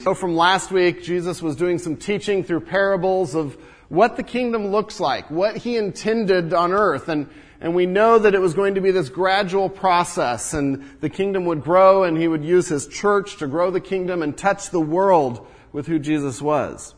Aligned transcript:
So 0.00 0.14
from 0.14 0.34
last 0.34 0.70
week, 0.70 1.02
Jesus 1.02 1.42
was 1.42 1.56
doing 1.56 1.78
some 1.78 1.94
teaching 1.94 2.42
through 2.42 2.60
parables 2.60 3.34
of 3.34 3.58
what 3.90 4.16
the 4.16 4.22
kingdom 4.22 4.68
looks 4.68 4.98
like, 4.98 5.30
what 5.30 5.58
he 5.58 5.76
intended 5.76 6.54
on 6.54 6.72
earth, 6.72 7.10
and, 7.10 7.28
and 7.60 7.74
we 7.74 7.84
know 7.84 8.18
that 8.18 8.34
it 8.34 8.40
was 8.40 8.54
going 8.54 8.76
to 8.76 8.80
be 8.80 8.92
this 8.92 9.10
gradual 9.10 9.68
process, 9.68 10.54
and 10.54 10.98
the 11.00 11.10
kingdom 11.10 11.44
would 11.44 11.62
grow, 11.62 12.04
and 12.04 12.16
he 12.16 12.28
would 12.28 12.42
use 12.42 12.66
his 12.66 12.88
church 12.88 13.36
to 13.36 13.46
grow 13.46 13.70
the 13.70 13.78
kingdom 13.78 14.22
and 14.22 14.38
touch 14.38 14.70
the 14.70 14.80
world 14.80 15.46
with 15.70 15.86
who 15.86 15.98
Jesus 15.98 16.40
was. 16.40 16.94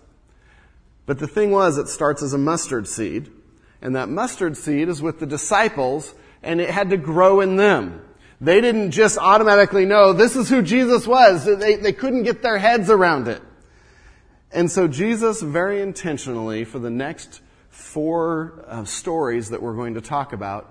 But 1.05 1.19
the 1.19 1.27
thing 1.27 1.50
was, 1.50 1.79
it 1.79 1.89
starts 1.89 2.23
as 2.23 2.34
a 2.34 2.39
mustard 2.39 2.87
seed, 2.87 3.32
and 3.80 3.96
that 3.96 4.11
mustard 4.11 4.57
seed 4.57 4.89
is 4.89 5.03
with 5.03 5.19
the 5.19 5.27
disciples, 5.27 6.14
and 6.41 6.61
it 6.61 6.71
had 6.71 6.91
to 6.91 6.96
grow 6.96 7.41
in 7.41 7.57
them. 7.57 8.00
They 8.43 8.61
didn't 8.61 8.91
just 8.91 9.19
automatically 9.19 9.87
know 9.87 10.13
this 10.13 10.35
is 10.35 10.49
who 10.49 10.63
Jesus 10.63 11.07
was. 11.07 11.45
They, 11.45 11.77
they 11.77 11.93
couldn't 11.93 12.25
get 12.25 12.43
their 12.43 12.59
heads 12.59 12.91
around 12.91 13.29
it. 13.29 13.41
And 14.50 14.69
so 14.69 14.89
Jesus 14.89 15.41
very 15.41 15.81
intentionally, 15.81 16.64
for 16.64 16.81
the 16.81 16.91
next 16.91 17.41
four 17.71 18.64
uh, 18.67 18.85
stories 18.85 19.50
that 19.50 19.63
we're 19.63 19.77
going 19.77 19.95
to 19.95 20.00
talk 20.00 20.33
about, 20.33 20.69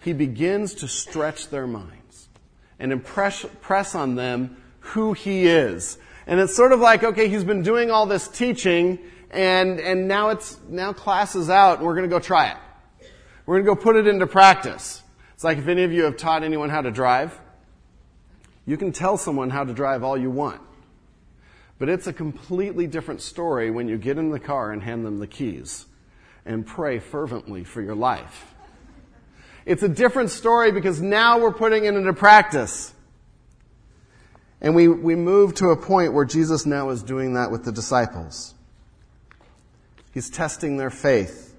he 0.00 0.14
begins 0.14 0.72
to 0.76 0.88
stretch 0.88 1.50
their 1.50 1.66
minds 1.66 2.30
and 2.78 2.90
impress, 2.90 3.44
press 3.60 3.94
on 3.94 4.14
them 4.14 4.56
who 4.80 5.12
he 5.12 5.46
is. 5.46 5.98
And 6.26 6.40
it's 6.40 6.56
sort 6.56 6.72
of 6.72 6.80
like, 6.80 7.04
okay, 7.04 7.28
he's 7.28 7.44
been 7.44 7.62
doing 7.62 7.90
all 7.90 8.06
this 8.06 8.28
teaching 8.28 8.98
and, 9.30 9.78
and 9.78 10.08
now 10.08 10.30
it's, 10.30 10.58
now 10.70 10.94
class 10.94 11.36
is 11.36 11.50
out 11.50 11.78
and 11.78 11.86
we're 11.86 11.96
going 11.96 12.08
to 12.08 12.14
go 12.14 12.18
try 12.18 12.48
it. 12.48 12.56
We're 13.44 13.56
going 13.56 13.66
to 13.66 13.74
go 13.74 13.76
put 13.76 13.96
it 13.96 14.06
into 14.06 14.26
practice. 14.26 15.02
It's 15.44 15.46
like 15.46 15.58
if 15.58 15.68
any 15.68 15.82
of 15.82 15.92
you 15.92 16.04
have 16.04 16.16
taught 16.16 16.42
anyone 16.42 16.70
how 16.70 16.80
to 16.80 16.90
drive, 16.90 17.38
you 18.64 18.78
can 18.78 18.92
tell 18.92 19.18
someone 19.18 19.50
how 19.50 19.62
to 19.62 19.74
drive 19.74 20.02
all 20.02 20.16
you 20.16 20.30
want. 20.30 20.62
But 21.78 21.90
it's 21.90 22.06
a 22.06 22.14
completely 22.14 22.86
different 22.86 23.20
story 23.20 23.70
when 23.70 23.86
you 23.86 23.98
get 23.98 24.16
in 24.16 24.30
the 24.30 24.40
car 24.40 24.72
and 24.72 24.82
hand 24.82 25.04
them 25.04 25.18
the 25.18 25.26
keys 25.26 25.84
and 26.46 26.66
pray 26.66 26.98
fervently 26.98 27.62
for 27.62 27.82
your 27.82 27.94
life. 27.94 28.54
It's 29.66 29.82
a 29.82 29.88
different 29.88 30.30
story 30.30 30.72
because 30.72 31.02
now 31.02 31.38
we're 31.38 31.52
putting 31.52 31.84
it 31.84 31.92
into 31.94 32.14
practice. 32.14 32.94
And 34.62 34.74
we, 34.74 34.88
we 34.88 35.14
move 35.14 35.56
to 35.56 35.68
a 35.68 35.76
point 35.76 36.14
where 36.14 36.24
Jesus 36.24 36.64
now 36.64 36.88
is 36.88 37.02
doing 37.02 37.34
that 37.34 37.50
with 37.50 37.66
the 37.66 37.72
disciples. 37.72 38.54
He's 40.14 40.30
testing 40.30 40.78
their 40.78 40.88
faith, 40.88 41.54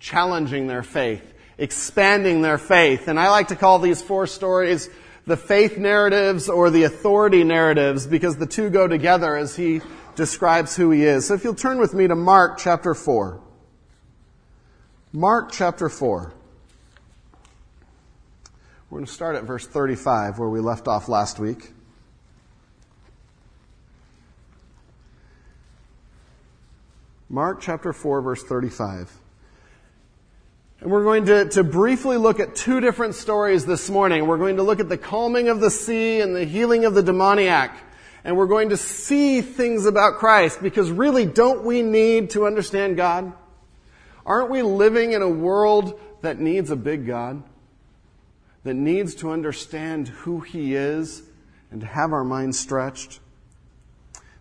challenging 0.00 0.66
their 0.66 0.82
faith, 0.82 1.34
expanding 1.58 2.40
their 2.40 2.58
faith. 2.58 3.08
And 3.08 3.18
I 3.18 3.30
like 3.30 3.48
to 3.48 3.56
call 3.56 3.78
these 3.78 4.00
four 4.00 4.26
stories 4.26 4.88
the 5.26 5.36
faith 5.36 5.76
narratives 5.76 6.48
or 6.48 6.70
the 6.70 6.84
authority 6.84 7.44
narratives 7.44 8.06
because 8.06 8.38
the 8.38 8.46
two 8.46 8.70
go 8.70 8.88
together 8.88 9.36
as 9.36 9.54
he 9.54 9.82
describes 10.16 10.74
who 10.74 10.90
he 10.90 11.04
is. 11.04 11.26
So 11.26 11.34
if 11.34 11.44
you'll 11.44 11.54
turn 11.54 11.78
with 11.78 11.92
me 11.92 12.08
to 12.08 12.14
Mark 12.14 12.58
chapter 12.58 12.94
4. 12.94 13.40
Mark 15.12 15.52
chapter 15.52 15.90
4. 15.90 16.32
We're 18.88 18.96
going 18.98 19.06
to 19.06 19.12
start 19.12 19.36
at 19.36 19.44
verse 19.44 19.66
35 19.66 20.38
where 20.38 20.48
we 20.48 20.60
left 20.60 20.88
off 20.88 21.10
last 21.10 21.38
week. 21.38 21.72
Mark 27.28 27.60
chapter 27.60 27.92
4 27.92 28.22
verse 28.22 28.42
35. 28.42 29.12
And 30.80 30.92
we're 30.92 31.02
going 31.02 31.26
to, 31.26 31.48
to 31.50 31.64
briefly 31.64 32.16
look 32.16 32.38
at 32.38 32.54
two 32.54 32.80
different 32.80 33.16
stories 33.16 33.66
this 33.66 33.90
morning. 33.90 34.26
We're 34.28 34.38
going 34.38 34.56
to 34.56 34.62
look 34.62 34.78
at 34.78 34.88
the 34.88 34.98
calming 34.98 35.48
of 35.48 35.58
the 35.58 35.72
sea 35.72 36.20
and 36.20 36.36
the 36.36 36.44
healing 36.44 36.84
of 36.84 36.94
the 36.94 37.02
demoniac. 37.02 37.76
And 38.22 38.36
we're 38.36 38.46
going 38.46 38.68
to 38.68 38.76
see 38.76 39.40
things 39.40 39.86
about 39.86 40.18
Christ 40.18 40.62
because 40.62 40.90
really 40.90 41.26
don't 41.26 41.64
we 41.64 41.82
need 41.82 42.30
to 42.30 42.46
understand 42.46 42.96
God? 42.96 43.32
Aren't 44.24 44.50
we 44.50 44.62
living 44.62 45.12
in 45.12 45.22
a 45.22 45.28
world 45.28 45.98
that 46.20 46.38
needs 46.38 46.70
a 46.70 46.76
big 46.76 47.06
God? 47.06 47.42
That 48.62 48.74
needs 48.74 49.16
to 49.16 49.32
understand 49.32 50.08
who 50.08 50.40
He 50.40 50.74
is 50.74 51.22
and 51.72 51.80
to 51.80 51.86
have 51.88 52.12
our 52.12 52.24
minds 52.24 52.58
stretched? 52.58 53.18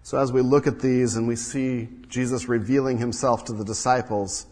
So 0.03 0.19
as 0.19 0.31
we 0.31 0.41
look 0.41 0.67
at 0.67 0.81
these 0.81 1.15
and 1.15 1.27
we 1.27 1.35
see 1.35 1.89
Jesus 2.09 2.47
revealing 2.47 2.99
Himself 2.99 3.45
to 3.45 3.53
the 3.53 3.65
disciples, 3.65 4.45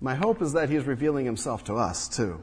my 0.00 0.14
hope 0.14 0.42
is 0.42 0.52
that 0.52 0.70
he's 0.70 0.84
revealing 0.84 1.26
himself 1.26 1.64
to 1.64 1.74
us 1.74 2.08
too. 2.08 2.40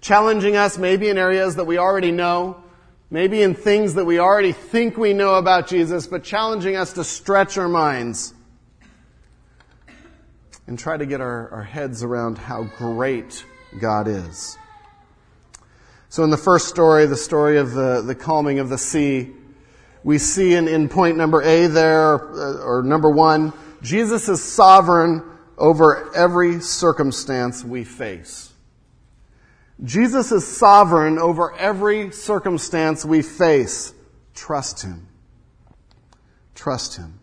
Challenging 0.00 0.56
us 0.56 0.78
maybe 0.78 1.08
in 1.08 1.18
areas 1.18 1.56
that 1.56 1.64
we 1.64 1.76
already 1.76 2.12
know, 2.12 2.62
maybe 3.10 3.42
in 3.42 3.54
things 3.54 3.94
that 3.94 4.04
we 4.04 4.20
already 4.20 4.52
think 4.52 4.96
we 4.96 5.12
know 5.12 5.34
about 5.34 5.66
Jesus, 5.66 6.06
but 6.06 6.22
challenging 6.22 6.76
us 6.76 6.92
to 6.92 7.02
stretch 7.02 7.58
our 7.58 7.68
minds 7.68 8.32
and 10.68 10.78
try 10.78 10.96
to 10.96 11.06
get 11.06 11.20
our, 11.20 11.48
our 11.50 11.62
heads 11.64 12.04
around 12.04 12.38
how 12.38 12.62
great 12.62 13.44
God 13.80 14.06
is. 14.06 14.56
So 16.10 16.22
in 16.22 16.30
the 16.30 16.36
first 16.36 16.68
story, 16.68 17.06
the 17.06 17.16
story 17.16 17.58
of 17.58 17.72
the, 17.72 18.02
the 18.02 18.14
calming 18.14 18.60
of 18.60 18.68
the 18.68 18.78
sea, 18.78 19.32
we 20.04 20.18
see 20.18 20.54
in, 20.54 20.68
in 20.68 20.88
point 20.88 21.16
number 21.16 21.42
A 21.42 21.66
there, 21.66 22.14
or, 22.14 22.78
or 22.78 22.82
number 22.82 23.10
one, 23.10 23.52
Jesus 23.82 24.28
is 24.28 24.42
sovereign 24.42 25.22
over 25.58 26.14
every 26.14 26.60
circumstance 26.60 27.64
we 27.64 27.84
face. 27.84 28.52
Jesus 29.84 30.32
is 30.32 30.46
sovereign 30.46 31.18
over 31.18 31.54
every 31.56 32.10
circumstance 32.10 33.04
we 33.04 33.22
face. 33.22 33.92
Trust 34.34 34.82
Him. 34.82 35.06
Trust 36.54 36.96
Him. 36.96 37.20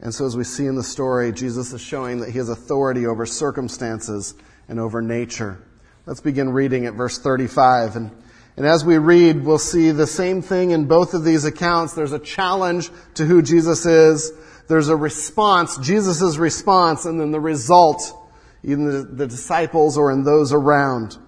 And 0.00 0.14
so 0.14 0.26
as 0.26 0.36
we 0.36 0.44
see 0.44 0.66
in 0.66 0.76
the 0.76 0.82
story, 0.82 1.32
Jesus 1.32 1.72
is 1.72 1.80
showing 1.80 2.20
that 2.20 2.30
He 2.30 2.38
has 2.38 2.48
authority 2.48 3.06
over 3.06 3.24
circumstances 3.26 4.34
and 4.68 4.78
over 4.80 5.00
nature. 5.00 5.62
Let's 6.06 6.20
begin 6.20 6.50
reading 6.50 6.86
at 6.86 6.94
verse 6.94 7.18
35. 7.18 7.96
And, 7.96 8.10
and 8.56 8.66
as 8.66 8.84
we 8.84 8.98
read, 8.98 9.44
we'll 9.44 9.58
see 9.58 9.90
the 9.90 10.06
same 10.06 10.42
thing 10.42 10.70
in 10.70 10.86
both 10.86 11.14
of 11.14 11.24
these 11.24 11.44
accounts. 11.44 11.94
There's 11.94 12.12
a 12.12 12.18
challenge 12.18 12.90
to 13.14 13.24
who 13.24 13.42
Jesus 13.42 13.86
is 13.86 14.32
there's 14.70 14.88
a 14.88 14.96
response, 14.96 15.76
Jesus' 15.78 16.36
response, 16.36 17.04
and 17.04 17.20
then 17.20 17.32
the 17.32 17.40
result 17.40 18.16
in 18.62 18.84
the, 18.84 19.02
the 19.02 19.26
disciples 19.26 19.98
or 19.98 20.12
in 20.12 20.22
those 20.22 20.52
around. 20.52 21.18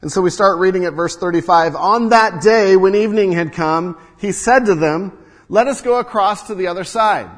And 0.00 0.10
so 0.10 0.22
we 0.22 0.30
start 0.30 0.58
reading 0.58 0.86
at 0.86 0.94
verse 0.94 1.16
35. 1.16 1.76
On 1.76 2.08
that 2.08 2.40
day, 2.40 2.76
when 2.76 2.94
evening 2.94 3.32
had 3.32 3.52
come, 3.52 3.98
he 4.18 4.32
said 4.32 4.64
to 4.66 4.74
them, 4.74 5.12
let 5.50 5.68
us 5.68 5.82
go 5.82 5.98
across 5.98 6.46
to 6.46 6.54
the 6.54 6.68
other 6.68 6.82
side. 6.82 7.28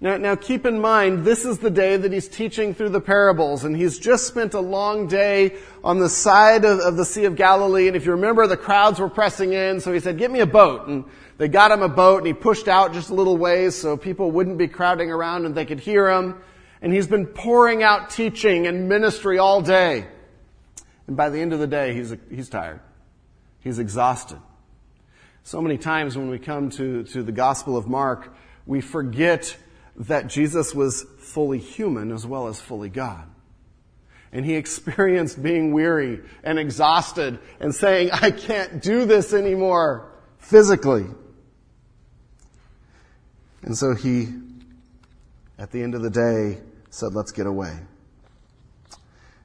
Now, 0.00 0.16
now 0.16 0.34
keep 0.34 0.66
in 0.66 0.80
mind, 0.80 1.24
this 1.24 1.44
is 1.44 1.60
the 1.60 1.70
day 1.70 1.96
that 1.96 2.12
he's 2.12 2.26
teaching 2.26 2.74
through 2.74 2.88
the 2.88 3.00
parables, 3.00 3.62
and 3.62 3.76
he's 3.76 3.96
just 4.00 4.26
spent 4.26 4.54
a 4.54 4.60
long 4.60 5.06
day 5.06 5.56
on 5.84 6.00
the 6.00 6.08
side 6.08 6.64
of, 6.64 6.80
of 6.80 6.96
the 6.96 7.04
Sea 7.04 7.26
of 7.26 7.36
Galilee, 7.36 7.86
and 7.86 7.96
if 7.96 8.04
you 8.04 8.10
remember, 8.10 8.48
the 8.48 8.56
crowds 8.56 8.98
were 8.98 9.08
pressing 9.08 9.52
in, 9.52 9.80
so 9.80 9.92
he 9.92 10.00
said, 10.00 10.18
get 10.18 10.32
me 10.32 10.40
a 10.40 10.46
boat. 10.46 10.88
And 10.88 11.04
they 11.38 11.48
got 11.48 11.70
him 11.70 11.82
a 11.82 11.88
boat 11.88 12.18
and 12.18 12.26
he 12.26 12.34
pushed 12.34 12.68
out 12.68 12.92
just 12.92 13.10
a 13.10 13.14
little 13.14 13.36
ways 13.36 13.74
so 13.74 13.96
people 13.96 14.30
wouldn't 14.30 14.58
be 14.58 14.68
crowding 14.68 15.10
around 15.10 15.46
and 15.46 15.54
they 15.54 15.64
could 15.64 15.80
hear 15.80 16.10
him. 16.10 16.36
And 16.80 16.92
he's 16.92 17.06
been 17.06 17.26
pouring 17.26 17.82
out 17.82 18.10
teaching 18.10 18.66
and 18.66 18.88
ministry 18.88 19.38
all 19.38 19.62
day. 19.62 20.06
And 21.06 21.16
by 21.16 21.30
the 21.30 21.40
end 21.40 21.52
of 21.52 21.58
the 21.58 21.66
day, 21.66 21.94
he's, 21.94 22.14
he's 22.30 22.48
tired. 22.48 22.80
He's 23.60 23.78
exhausted. 23.78 24.38
So 25.44 25.60
many 25.60 25.78
times 25.78 26.16
when 26.16 26.28
we 26.28 26.38
come 26.38 26.70
to, 26.70 27.04
to 27.04 27.22
the 27.22 27.32
Gospel 27.32 27.76
of 27.76 27.88
Mark, 27.88 28.34
we 28.66 28.80
forget 28.80 29.56
that 29.96 30.26
Jesus 30.26 30.74
was 30.74 31.04
fully 31.18 31.58
human 31.58 32.12
as 32.12 32.26
well 32.26 32.48
as 32.48 32.60
fully 32.60 32.88
God. 32.88 33.24
And 34.32 34.46
he 34.46 34.54
experienced 34.54 35.42
being 35.42 35.72
weary 35.72 36.20
and 36.42 36.58
exhausted 36.58 37.38
and 37.60 37.74
saying, 37.74 38.10
I 38.12 38.30
can't 38.30 38.82
do 38.82 39.04
this 39.04 39.32
anymore 39.32 40.11
physically. 40.42 41.06
And 43.62 43.76
so 43.76 43.94
he, 43.94 44.28
at 45.58 45.70
the 45.70 45.82
end 45.82 45.94
of 45.94 46.02
the 46.02 46.10
day, 46.10 46.58
said, 46.90 47.14
let's 47.14 47.32
get 47.32 47.46
away. 47.46 47.74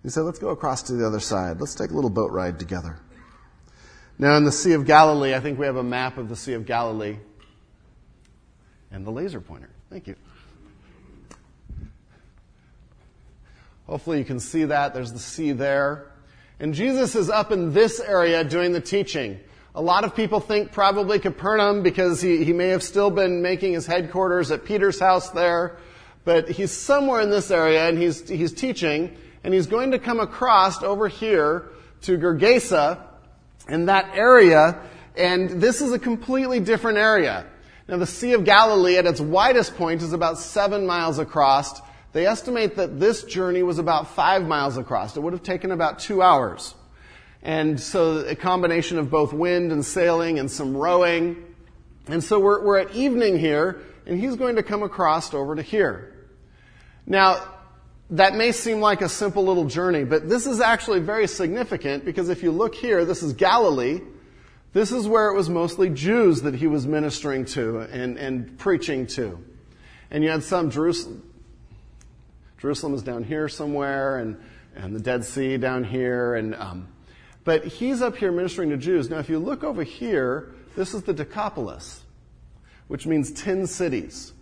He 0.03 0.09
said, 0.09 0.21
let's 0.21 0.39
go 0.39 0.49
across 0.49 0.83
to 0.83 0.93
the 0.93 1.05
other 1.05 1.19
side. 1.19 1.59
Let's 1.59 1.75
take 1.75 1.91
a 1.91 1.93
little 1.93 2.09
boat 2.09 2.31
ride 2.31 2.59
together. 2.59 2.99
Now, 4.19 4.35
in 4.37 4.45
the 4.45 4.51
Sea 4.51 4.73
of 4.73 4.85
Galilee, 4.85 5.35
I 5.35 5.39
think 5.39 5.59
we 5.59 5.65
have 5.65 5.75
a 5.75 5.83
map 5.83 6.17
of 6.17 6.27
the 6.27 6.35
Sea 6.35 6.53
of 6.53 6.65
Galilee 6.65 7.17
and 8.91 9.05
the 9.05 9.11
laser 9.11 9.39
pointer. 9.39 9.69
Thank 9.89 10.07
you. 10.07 10.15
Hopefully, 13.85 14.17
you 14.17 14.25
can 14.25 14.39
see 14.39 14.65
that. 14.65 14.93
There's 14.93 15.13
the 15.13 15.19
sea 15.19 15.51
there. 15.51 16.11
And 16.59 16.73
Jesus 16.73 17.15
is 17.15 17.29
up 17.29 17.51
in 17.51 17.73
this 17.73 17.99
area 17.99 18.43
doing 18.43 18.73
the 18.73 18.81
teaching. 18.81 19.39
A 19.77 19.81
lot 19.81 20.03
of 20.03 20.15
people 20.15 20.39
think 20.39 20.71
probably 20.71 21.19
Capernaum 21.19 21.83
because 21.83 22.19
he, 22.19 22.43
he 22.43 22.51
may 22.51 22.69
have 22.69 22.81
still 22.81 23.11
been 23.11 23.43
making 23.43 23.73
his 23.73 23.85
headquarters 23.85 24.49
at 24.49 24.65
Peter's 24.65 24.99
house 24.99 25.29
there. 25.29 25.77
But 26.25 26.49
he's 26.49 26.71
somewhere 26.71 27.21
in 27.21 27.29
this 27.29 27.51
area 27.51 27.87
and 27.87 27.95
he's, 27.95 28.27
he's 28.27 28.51
teaching 28.51 29.15
and 29.43 29.53
he's 29.53 29.67
going 29.67 29.91
to 29.91 29.99
come 29.99 30.19
across 30.19 30.81
over 30.81 31.07
here 31.07 31.69
to 32.01 32.17
Gergesa 32.17 33.05
in 33.69 33.85
that 33.85 34.15
area. 34.15 34.81
And 35.15 35.61
this 35.61 35.79
is 35.81 35.91
a 35.91 35.99
completely 35.99 36.59
different 36.59 36.97
area. 36.97 37.45
Now, 37.87 37.97
the 37.97 38.07
Sea 38.07 38.33
of 38.33 38.45
Galilee 38.45 38.97
at 38.97 39.05
its 39.05 39.21
widest 39.21 39.77
point 39.77 40.01
is 40.01 40.11
about 40.11 40.39
seven 40.39 40.87
miles 40.87 41.19
across. 41.19 41.81
They 42.13 42.25
estimate 42.25 42.77
that 42.77 42.99
this 42.99 43.25
journey 43.25 43.61
was 43.61 43.77
about 43.77 44.15
five 44.15 44.41
miles 44.41 44.75
across. 44.75 45.15
It 45.15 45.19
would 45.19 45.33
have 45.33 45.43
taken 45.43 45.71
about 45.71 45.99
two 45.99 46.23
hours. 46.23 46.73
And 47.43 47.79
so 47.79 48.19
a 48.19 48.35
combination 48.35 48.97
of 48.97 49.09
both 49.09 49.33
wind 49.33 49.71
and 49.71 49.85
sailing 49.85 50.39
and 50.39 50.49
some 50.49 50.75
rowing. 50.75 51.43
And 52.07 52.23
so 52.23 52.39
we're, 52.39 52.63
we're 52.63 52.79
at 52.79 52.95
evening 52.95 53.37
here, 53.37 53.81
and 54.05 54.19
he's 54.19 54.35
going 54.35 54.55
to 54.55 54.63
come 54.63 54.83
across 54.83 55.33
over 55.33 55.55
to 55.55 55.61
here. 55.61 56.13
Now, 57.05 57.41
that 58.11 58.35
may 58.35 58.51
seem 58.51 58.79
like 58.79 59.01
a 59.01 59.09
simple 59.09 59.43
little 59.43 59.65
journey, 59.65 60.03
but 60.03 60.29
this 60.29 60.47
is 60.47 60.61
actually 60.61 60.99
very 60.99 61.27
significant 61.27 62.05
because 62.05 62.29
if 62.29 62.41
you 62.41 62.51
look 62.51 62.73
here, 62.75 63.03
this 63.03 63.21
is 63.21 63.33
Galilee. 63.33 64.01
This 64.73 64.91
is 64.91 65.07
where 65.07 65.29
it 65.29 65.35
was 65.35 65.49
mostly 65.49 65.89
Jews 65.89 66.41
that 66.43 66.55
he 66.55 66.67
was 66.67 66.85
ministering 66.85 67.45
to 67.45 67.79
and, 67.79 68.17
and 68.17 68.57
preaching 68.57 69.07
to. 69.07 69.43
And 70.11 70.23
you 70.23 70.29
had 70.29 70.43
some 70.43 70.69
Jerusalem. 70.69 71.23
Jerusalem 72.59 72.93
is 72.93 73.03
down 73.03 73.23
here 73.23 73.49
somewhere, 73.49 74.17
and, 74.17 74.37
and 74.75 74.95
the 74.95 74.99
Dead 74.99 75.25
Sea 75.25 75.57
down 75.57 75.83
here, 75.83 76.35
and 76.35 76.55
um, 76.55 76.87
but 77.47 77.63
he's 77.63 78.01
up 78.01 78.17
here 78.17 78.29
ministering 78.33 78.71
to 78.71 78.77
Jews. 78.77 79.09
Now, 79.09 79.19
if 79.19 79.29
you 79.29 79.39
look 79.39 79.63
over 79.63 79.81
here, 79.81 80.51
this 80.75 80.93
is 80.93 81.03
the 81.03 81.13
Decapolis, 81.13 82.03
which 82.89 83.07
means 83.07 83.31
ten 83.31 83.67
cities, 83.67 84.33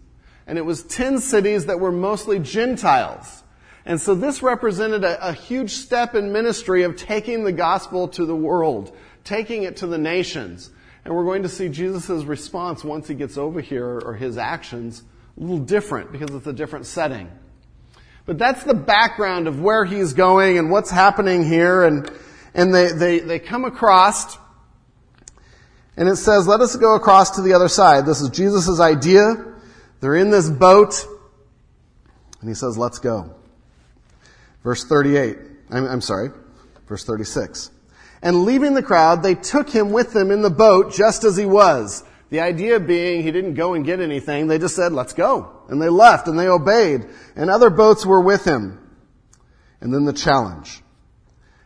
and 0.47 0.57
it 0.57 0.63
was 0.63 0.81
ten 0.81 1.19
cities 1.19 1.67
that 1.67 1.79
were 1.79 1.91
mostly 1.91 2.39
Gentiles. 2.39 3.43
And 3.85 4.01
so 4.01 4.15
this 4.15 4.41
represented 4.41 5.03
a, 5.03 5.29
a 5.29 5.33
huge 5.33 5.69
step 5.69 6.15
in 6.15 6.33
ministry 6.33 6.81
of 6.81 6.95
taking 6.95 7.43
the 7.43 7.51
gospel 7.51 8.07
to 8.07 8.25
the 8.25 8.35
world 8.35 8.91
taking 9.23 9.61
it 9.63 9.77
to 9.77 9.87
the 9.87 9.99
nations. 9.99 10.71
And 11.03 11.13
we're 11.15 11.25
going 11.25 11.43
to 11.43 11.49
see 11.49 11.69
Jesus' 11.69 12.23
response 12.23 12.83
once 12.83 13.07
he 13.07 13.13
gets 13.13 13.37
over 13.37 13.61
here, 13.61 13.99
or 14.03 14.15
his 14.15 14.39
actions, 14.39 15.03
a 15.37 15.41
little 15.41 15.59
different 15.59 16.11
because 16.11 16.33
it's 16.33 16.47
a 16.47 16.53
different 16.53 16.87
setting. 16.87 17.29
But 18.25 18.39
that's 18.39 18.63
the 18.63 18.73
background 18.73 19.47
of 19.47 19.61
where 19.61 19.85
he's 19.85 20.13
going 20.13 20.57
and 20.57 20.71
what's 20.71 20.89
happening 20.89 21.47
here. 21.47 21.83
And, 21.83 22.09
and 22.55 22.73
they, 22.73 22.91
they, 22.93 23.19
they 23.19 23.37
come 23.37 23.65
across, 23.65 24.37
and 25.97 26.09
it 26.09 26.15
says, 26.15 26.47
let 26.47 26.61
us 26.61 26.75
go 26.77 26.95
across 26.95 27.35
to 27.35 27.41
the 27.41 27.53
other 27.53 27.67
side. 27.67 28.05
This 28.05 28.21
is 28.21 28.29
Jesus' 28.29 28.79
idea. 28.79 29.53
They're 29.99 30.15
in 30.15 30.31
this 30.31 30.49
boat, 30.49 31.05
and 32.39 32.49
he 32.49 32.55
says, 32.55 32.77
let's 32.77 32.99
go. 32.99 33.35
Verse 34.63 34.85
38. 34.85 35.37
I'm, 35.69 35.85
I'm 35.85 36.01
sorry. 36.01 36.29
Verse 36.87 37.03
36. 37.03 37.71
And 38.21 38.45
leaving 38.45 38.73
the 38.73 38.83
crowd, 38.83 39.21
they 39.21 39.35
took 39.35 39.69
him 39.69 39.91
with 39.91 40.13
them 40.13 40.31
in 40.31 40.41
the 40.41 40.49
boat 40.49 40.93
just 40.93 41.23
as 41.23 41.37
he 41.37 41.45
was. 41.45 42.03
The 42.29 42.39
idea 42.39 42.79
being 42.79 43.21
he 43.21 43.31
didn't 43.31 43.53
go 43.53 43.73
and 43.73 43.85
get 43.85 43.99
anything. 43.99 44.47
They 44.47 44.57
just 44.57 44.75
said, 44.75 44.93
let's 44.93 45.13
go. 45.13 45.61
And 45.69 45.81
they 45.81 45.89
left 45.89 46.27
and 46.27 46.39
they 46.39 46.47
obeyed. 46.47 47.05
And 47.35 47.49
other 47.49 47.69
boats 47.69 48.05
were 48.05 48.21
with 48.21 48.45
him. 48.45 48.79
And 49.81 49.93
then 49.93 50.05
the 50.05 50.13
challenge. 50.13 50.81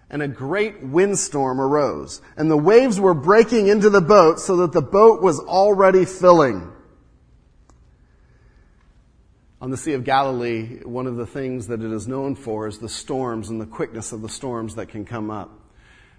And 0.10 0.22
a 0.24 0.28
great 0.28 0.82
windstorm 0.82 1.62
arose. 1.62 2.22
And 2.36 2.50
the 2.50 2.58
waves 2.58 3.00
were 3.00 3.14
breaking 3.14 3.68
into 3.68 3.90
the 3.90 4.02
boat 4.02 4.40
so 4.40 4.58
that 4.58 4.72
the 4.72 4.82
boat 4.82 5.22
was 5.22 5.40
already 5.40 6.06
filling. 6.06 6.72
On 9.62 9.70
the 9.70 9.78
Sea 9.78 9.94
of 9.94 10.04
Galilee, 10.04 10.80
one 10.84 11.06
of 11.06 11.18
the 11.18 11.28
things 11.28 11.68
that 11.68 11.82
it 11.82 11.92
is 11.92 12.08
known 12.08 12.36
for 12.36 12.66
is 12.66 12.80
the 12.80 12.90
storms 12.90 13.50
and 13.50 13.60
the 13.60 13.66
quickness 13.66 14.14
of 14.14 14.22
the 14.22 14.30
storms 14.30 14.76
that 14.76 14.88
can 14.88 15.06
come 15.06 15.30
up. 15.30 15.52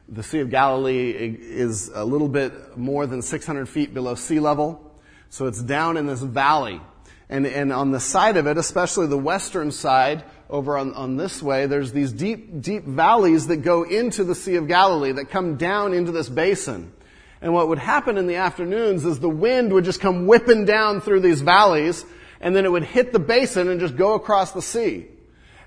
The 0.09 0.23
Sea 0.23 0.41
of 0.41 0.51
Galilee 0.51 1.11
is 1.11 1.89
a 1.95 2.05
little 2.05 2.29
bit 2.29 2.77
more 2.77 3.07
than 3.07 3.23
600 3.23 3.69
feet 3.69 3.95
below 3.95 4.15
sea 4.15 4.41
level. 4.41 4.93
So 5.31 5.47
it's 5.47 5.63
down 5.63 5.97
in 5.97 6.07
this 6.07 6.21
valley. 6.21 6.81
And, 7.29 7.47
and 7.47 7.73
on 7.73 7.93
the 7.93 8.01
side 8.01 8.37
of 8.37 8.47
it, 8.47 8.59
especially 8.59 9.07
the 9.07 9.17
western 9.17 9.71
side, 9.71 10.25
over 10.51 10.77
on, 10.77 10.93
on 10.95 11.17
this 11.17 11.43
way, 11.43 11.67
there's 11.67 11.93
these 11.93 12.13
deep, 12.13 12.61
deep 12.61 12.85
valleys 12.85 13.47
that 13.47 13.59
go 13.59 13.85
into 13.85 14.25
the 14.25 14.35
Sea 14.35 14.57
of 14.57 14.67
Galilee, 14.67 15.13
that 15.13 15.31
come 15.31 15.57
down 15.57 15.95
into 15.95 16.13
this 16.13 16.29
basin. 16.29 16.93
And 17.41 17.55
what 17.55 17.69
would 17.69 17.79
happen 17.79 18.19
in 18.19 18.27
the 18.27 18.35
afternoons 18.35 19.05
is 19.05 19.21
the 19.21 19.29
wind 19.29 19.73
would 19.73 19.85
just 19.85 20.01
come 20.01 20.27
whipping 20.27 20.65
down 20.65 21.01
through 21.01 21.21
these 21.21 21.41
valleys, 21.41 22.05
and 22.41 22.55
then 22.55 22.65
it 22.65 22.73
would 22.73 22.85
hit 22.85 23.13
the 23.13 23.19
basin 23.19 23.69
and 23.69 23.81
just 23.81 23.97
go 23.97 24.15
across 24.15 24.53
the 24.53 24.61
sea. 24.61 25.07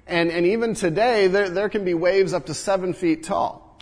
And, 0.05 0.29
and 0.29 0.45
even 0.45 0.75
today, 0.75 1.27
there, 1.27 1.49
there 1.49 1.69
can 1.69 1.85
be 1.85 1.93
waves 1.93 2.33
up 2.33 2.47
to 2.47 2.53
seven 2.53 2.93
feet 2.93 3.23
tall 3.23 3.79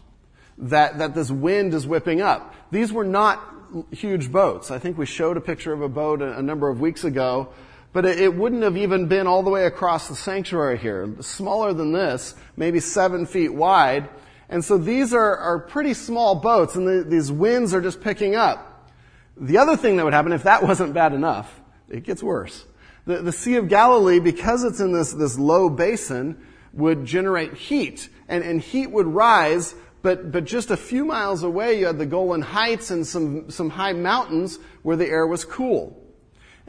that, 0.59 1.00
that 1.00 1.15
this 1.15 1.31
wind 1.31 1.74
is 1.74 1.88
whipping 1.88 2.21
up. 2.21 2.53
These 2.69 2.94
were 2.94 3.03
not 3.03 3.44
huge 3.92 4.31
boats. 4.31 4.69
I 4.69 4.77
think 4.77 4.98
we 4.98 5.06
showed 5.06 5.36
a 5.36 5.42
picture 5.42 5.74
of 5.74 5.81
a 5.81 5.89
boat 5.89 6.21
a, 6.21 6.38
a 6.38 6.42
number 6.42 6.69
of 6.69 6.80
weeks 6.80 7.03
ago, 7.03 7.50
but 7.93 8.05
it, 8.05 8.33
wouldn't 8.33 8.63
have 8.63 8.77
even 8.77 9.07
been 9.07 9.27
all 9.27 9.43
the 9.43 9.49
way 9.49 9.65
across 9.65 10.07
the 10.07 10.15
sanctuary 10.15 10.77
here. 10.77 11.13
Smaller 11.19 11.73
than 11.73 11.91
this, 11.91 12.35
maybe 12.55 12.79
seven 12.79 13.25
feet 13.25 13.53
wide. 13.53 14.09
And 14.49 14.63
so 14.63 14.77
these 14.77 15.13
are, 15.13 15.38
are 15.38 15.59
pretty 15.59 15.93
small 15.93 16.35
boats, 16.35 16.75
and 16.75 16.88
the, 16.88 17.03
these 17.03 17.31
winds 17.31 17.73
are 17.73 17.81
just 17.81 18.01
picking 18.01 18.35
up. 18.35 18.89
The 19.38 19.57
other 19.57 19.75
thing 19.75 19.97
that 19.97 20.05
would 20.05 20.13
happen, 20.13 20.31
if 20.31 20.43
that 20.43 20.63
wasn't 20.67 20.93
bad 20.93 21.13
enough, 21.13 21.61
it 21.89 22.03
gets 22.03 22.23
worse. 22.23 22.65
The, 23.05 23.17
the 23.17 23.31
Sea 23.31 23.55
of 23.55 23.67
Galilee, 23.67 24.19
because 24.19 24.63
it's 24.63 24.79
in 24.79 24.93
this, 24.93 25.11
this 25.13 25.38
low 25.38 25.69
basin, 25.69 26.45
would 26.73 27.05
generate 27.05 27.55
heat, 27.55 28.07
and, 28.29 28.43
and 28.43 28.61
heat 28.61 28.88
would 28.88 29.07
rise 29.07 29.75
but, 30.01 30.31
but 30.31 30.45
just 30.45 30.71
a 30.71 30.77
few 30.77 31.05
miles 31.05 31.43
away, 31.43 31.79
you 31.79 31.85
had 31.85 31.99
the 31.99 32.05
Golan 32.05 32.41
Heights 32.41 32.91
and 32.91 33.05
some, 33.05 33.51
some 33.51 33.69
high 33.69 33.93
mountains 33.93 34.57
where 34.81 34.97
the 34.97 35.07
air 35.07 35.27
was 35.27 35.45
cool. 35.45 36.00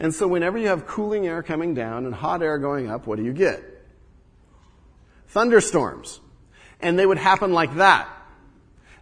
And 0.03 0.13
so 0.13 0.27
whenever 0.27 0.59
you 0.59 0.67
have 0.67 0.85
cooling 0.85 1.29
air 1.29 1.45
coming 1.45 1.75
down 1.75 2.07
and 2.07 2.13
hot 2.13 2.43
air 2.43 2.59
going 2.59 2.91
up, 2.91 3.07
what 3.07 3.19
do 3.19 3.25
you 3.25 3.33
get? 3.33 3.63
Thunderstorms. 5.29 6.19
And 6.81 6.99
they 6.99 7.07
would 7.07 7.19
happen 7.19 7.53
like 7.53 7.77
that. 7.77 8.09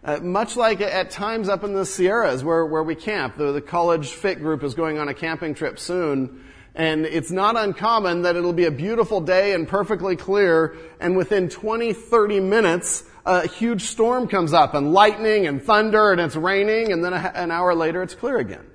Uh, 0.03 0.17
much 0.17 0.55
like 0.55 0.79
at 0.79 1.09
times 1.09 1.49
up 1.49 1.63
in 1.63 1.73
the 1.73 1.87
Sierras 1.87 2.43
where, 2.43 2.63
where 2.67 2.83
we 2.83 2.93
camp. 2.93 3.35
The, 3.35 3.51
the 3.51 3.61
college 3.61 4.09
fit 4.09 4.41
group 4.41 4.63
is 4.63 4.75
going 4.75 4.99
on 4.99 5.07
a 5.07 5.15
camping 5.15 5.55
trip 5.55 5.79
soon. 5.79 6.45
And 6.75 7.07
it's 7.07 7.31
not 7.31 7.57
uncommon 7.57 8.21
that 8.21 8.35
it'll 8.35 8.53
be 8.53 8.65
a 8.65 8.71
beautiful 8.71 9.21
day 9.21 9.53
and 9.53 9.67
perfectly 9.67 10.15
clear, 10.15 10.77
and 10.99 11.17
within 11.17 11.49
20, 11.49 11.93
30 11.93 12.39
minutes, 12.41 13.03
a 13.25 13.47
huge 13.47 13.81
storm 13.85 14.27
comes 14.27 14.53
up 14.53 14.75
and 14.75 14.93
lightning 14.93 15.47
and 15.47 15.63
thunder 15.63 16.11
and 16.11 16.21
it's 16.21 16.35
raining 16.35 16.91
and 16.91 17.03
then 17.03 17.13
a, 17.13 17.31
an 17.33 17.49
hour 17.49 17.73
later 17.73 18.03
it's 18.03 18.13
clear 18.13 18.37
again. 18.37 18.70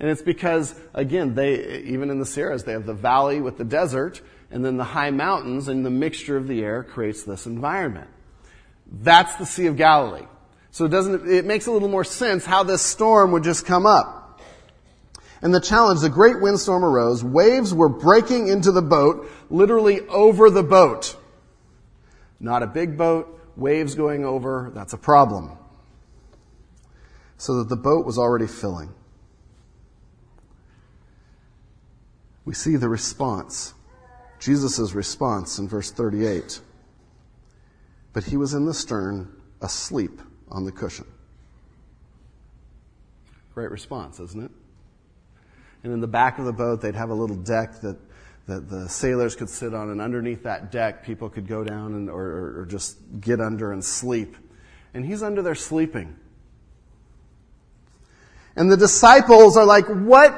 And 0.00 0.08
it's 0.10 0.22
because, 0.22 0.74
again, 0.94 1.34
they, 1.34 1.80
even 1.82 2.10
in 2.10 2.18
the 2.18 2.26
Sierras, 2.26 2.64
they 2.64 2.72
have 2.72 2.86
the 2.86 2.94
valley 2.94 3.40
with 3.40 3.58
the 3.58 3.64
desert 3.64 4.20
and 4.50 4.64
then 4.64 4.76
the 4.76 4.84
high 4.84 5.10
mountains 5.10 5.68
and 5.68 5.84
the 5.84 5.90
mixture 5.90 6.36
of 6.36 6.46
the 6.46 6.62
air 6.62 6.82
creates 6.82 7.24
this 7.24 7.46
environment. 7.46 8.08
That's 8.90 9.34
the 9.36 9.44
Sea 9.44 9.66
of 9.66 9.76
Galilee. 9.76 10.26
So 10.70 10.84
it 10.84 10.88
doesn't, 10.88 11.28
it 11.28 11.44
makes 11.44 11.66
a 11.66 11.72
little 11.72 11.88
more 11.88 12.04
sense 12.04 12.44
how 12.44 12.62
this 12.62 12.82
storm 12.82 13.32
would 13.32 13.42
just 13.42 13.66
come 13.66 13.84
up. 13.84 14.40
And 15.42 15.54
the 15.54 15.60
challenge, 15.60 16.00
the 16.00 16.08
great 16.08 16.40
windstorm 16.40 16.84
arose, 16.84 17.22
waves 17.22 17.72
were 17.72 17.88
breaking 17.88 18.48
into 18.48 18.72
the 18.72 18.82
boat, 18.82 19.30
literally 19.50 20.00
over 20.08 20.50
the 20.50 20.62
boat. 20.62 21.16
Not 22.40 22.62
a 22.62 22.66
big 22.66 22.96
boat, 22.96 23.40
waves 23.56 23.94
going 23.94 24.24
over, 24.24 24.70
that's 24.74 24.92
a 24.92 24.98
problem. 24.98 25.56
So 27.36 27.58
that 27.58 27.68
the 27.68 27.76
boat 27.76 28.04
was 28.04 28.18
already 28.18 28.46
filling. 28.46 28.94
We 32.48 32.54
see 32.54 32.76
the 32.76 32.88
response, 32.88 33.74
Jesus' 34.40 34.94
response 34.94 35.58
in 35.58 35.68
verse 35.68 35.90
38. 35.90 36.62
But 38.14 38.24
he 38.24 38.38
was 38.38 38.54
in 38.54 38.64
the 38.64 38.72
stern, 38.72 39.30
asleep 39.60 40.18
on 40.50 40.64
the 40.64 40.72
cushion. 40.72 41.04
Great 43.52 43.70
response, 43.70 44.18
isn't 44.18 44.44
it? 44.44 44.50
And 45.84 45.92
in 45.92 46.00
the 46.00 46.06
back 46.06 46.38
of 46.38 46.46
the 46.46 46.54
boat, 46.54 46.80
they'd 46.80 46.94
have 46.94 47.10
a 47.10 47.14
little 47.14 47.36
deck 47.36 47.82
that 47.82 47.98
that 48.46 48.70
the 48.70 48.88
sailors 48.88 49.36
could 49.36 49.50
sit 49.50 49.74
on, 49.74 49.90
and 49.90 50.00
underneath 50.00 50.44
that 50.44 50.72
deck, 50.72 51.04
people 51.04 51.28
could 51.28 51.46
go 51.46 51.62
down 51.62 51.92
and, 51.92 52.08
or, 52.08 52.60
or 52.60 52.66
just 52.66 52.96
get 53.20 53.42
under 53.42 53.72
and 53.72 53.84
sleep. 53.84 54.38
And 54.94 55.04
he's 55.04 55.22
under 55.22 55.42
there 55.42 55.54
sleeping. 55.54 56.16
And 58.56 58.72
the 58.72 58.76
disciples 58.78 59.58
are 59.58 59.66
like, 59.66 59.86
what? 59.86 60.32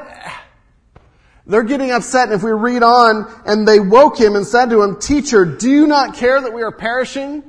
They're 1.46 1.62
getting 1.62 1.90
upset. 1.90 2.28
And 2.28 2.34
if 2.34 2.42
we 2.42 2.52
read 2.52 2.82
on, 2.82 3.32
and 3.44 3.66
they 3.66 3.80
woke 3.80 4.18
him 4.18 4.36
and 4.36 4.46
said 4.46 4.70
to 4.70 4.82
him, 4.82 5.00
Teacher, 5.00 5.44
do 5.44 5.70
you 5.70 5.86
not 5.86 6.14
care 6.14 6.40
that 6.40 6.52
we 6.52 6.62
are 6.62 6.72
perishing? 6.72 7.42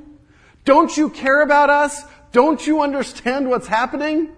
Don't 0.64 0.96
you 0.96 1.10
care 1.10 1.42
about 1.42 1.70
us? 1.70 2.02
Don't 2.32 2.66
you 2.66 2.82
understand 2.82 3.48
what's 3.48 3.66
happening? 3.66 4.30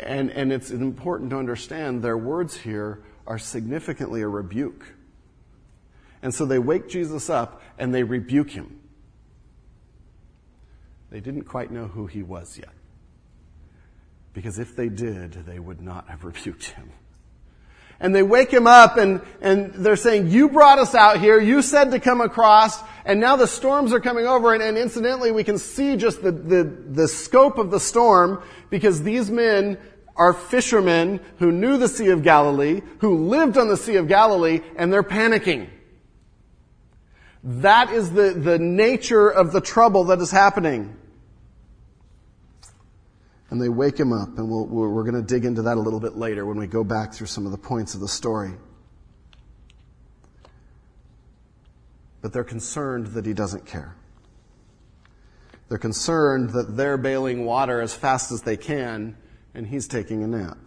And, 0.00 0.30
and 0.30 0.52
it's 0.52 0.70
important 0.70 1.30
to 1.30 1.36
understand 1.36 2.02
their 2.02 2.16
words 2.16 2.56
here 2.56 3.02
are 3.26 3.38
significantly 3.38 4.22
a 4.22 4.28
rebuke. 4.28 4.86
And 6.22 6.34
so 6.34 6.46
they 6.46 6.58
wake 6.58 6.88
Jesus 6.88 7.28
up 7.28 7.62
and 7.78 7.94
they 7.94 8.02
rebuke 8.02 8.50
him. 8.50 8.80
They 11.10 11.20
didn't 11.20 11.44
quite 11.44 11.70
know 11.70 11.86
who 11.86 12.06
he 12.06 12.22
was 12.22 12.58
yet. 12.58 12.70
Because 14.32 14.58
if 14.58 14.76
they 14.76 14.88
did, 14.88 15.32
they 15.32 15.58
would 15.58 15.80
not 15.80 16.08
have 16.08 16.24
rebuked 16.24 16.64
him. 16.64 16.90
And 18.00 18.14
they 18.14 18.22
wake 18.22 18.52
him 18.52 18.68
up 18.68 18.96
and, 18.96 19.20
and 19.40 19.74
they're 19.74 19.96
saying, 19.96 20.28
you 20.28 20.48
brought 20.48 20.78
us 20.78 20.94
out 20.94 21.18
here, 21.18 21.40
you 21.40 21.62
said 21.62 21.90
to 21.90 21.98
come 21.98 22.20
across, 22.20 22.80
and 23.04 23.18
now 23.18 23.34
the 23.34 23.48
storms 23.48 23.92
are 23.92 23.98
coming 23.98 24.24
over, 24.24 24.54
and, 24.54 24.62
and 24.62 24.78
incidentally 24.78 25.32
we 25.32 25.42
can 25.42 25.58
see 25.58 25.96
just 25.96 26.22
the, 26.22 26.30
the, 26.30 26.62
the 26.62 27.08
scope 27.08 27.58
of 27.58 27.72
the 27.72 27.80
storm, 27.80 28.40
because 28.70 29.02
these 29.02 29.32
men 29.32 29.78
are 30.14 30.32
fishermen 30.32 31.20
who 31.38 31.50
knew 31.50 31.76
the 31.76 31.88
Sea 31.88 32.08
of 32.08 32.22
Galilee, 32.22 32.82
who 32.98 33.28
lived 33.28 33.56
on 33.56 33.68
the 33.68 33.76
Sea 33.76 33.96
of 33.96 34.08
Galilee, 34.08 34.60
and 34.76 34.92
they're 34.92 35.02
panicking. 35.02 35.68
That 37.44 37.92
is 37.92 38.10
the, 38.10 38.30
the 38.30 38.58
nature 38.58 39.28
of 39.28 39.52
the 39.52 39.60
trouble 39.60 40.04
that 40.04 40.18
is 40.20 40.30
happening. 40.30 40.96
And 43.50 43.60
they 43.60 43.68
wake 43.68 43.98
him 43.98 44.12
up, 44.12 44.36
and 44.36 44.48
we 44.48 44.62
we 44.64 45.00
are 45.00 45.02
going 45.02 45.14
to 45.14 45.22
dig 45.22 45.44
into 45.44 45.62
that 45.62 45.76
a 45.76 45.80
little 45.80 46.00
bit 46.00 46.16
later 46.16 46.44
when 46.44 46.58
we 46.58 46.66
go 46.66 46.84
back 46.84 47.14
through 47.14 47.28
some 47.28 47.46
of 47.46 47.52
the 47.52 47.58
points 47.58 47.94
of 47.94 48.00
the 48.00 48.08
story. 48.08 48.52
But 52.20 52.32
they're 52.32 52.44
concerned 52.44 53.08
that 53.08 53.24
he 53.24 53.32
doesn't 53.32 53.64
care. 53.64 53.96
They're 55.68 55.78
concerned 55.78 56.50
that 56.50 56.76
they're 56.76 56.96
bailing 56.96 57.44
water 57.44 57.80
as 57.80 57.94
fast 57.94 58.32
as 58.32 58.42
they 58.42 58.56
can, 58.56 59.16
and 59.54 59.66
he's 59.66 59.86
taking 59.86 60.22
a 60.22 60.26
nap. 60.26 60.58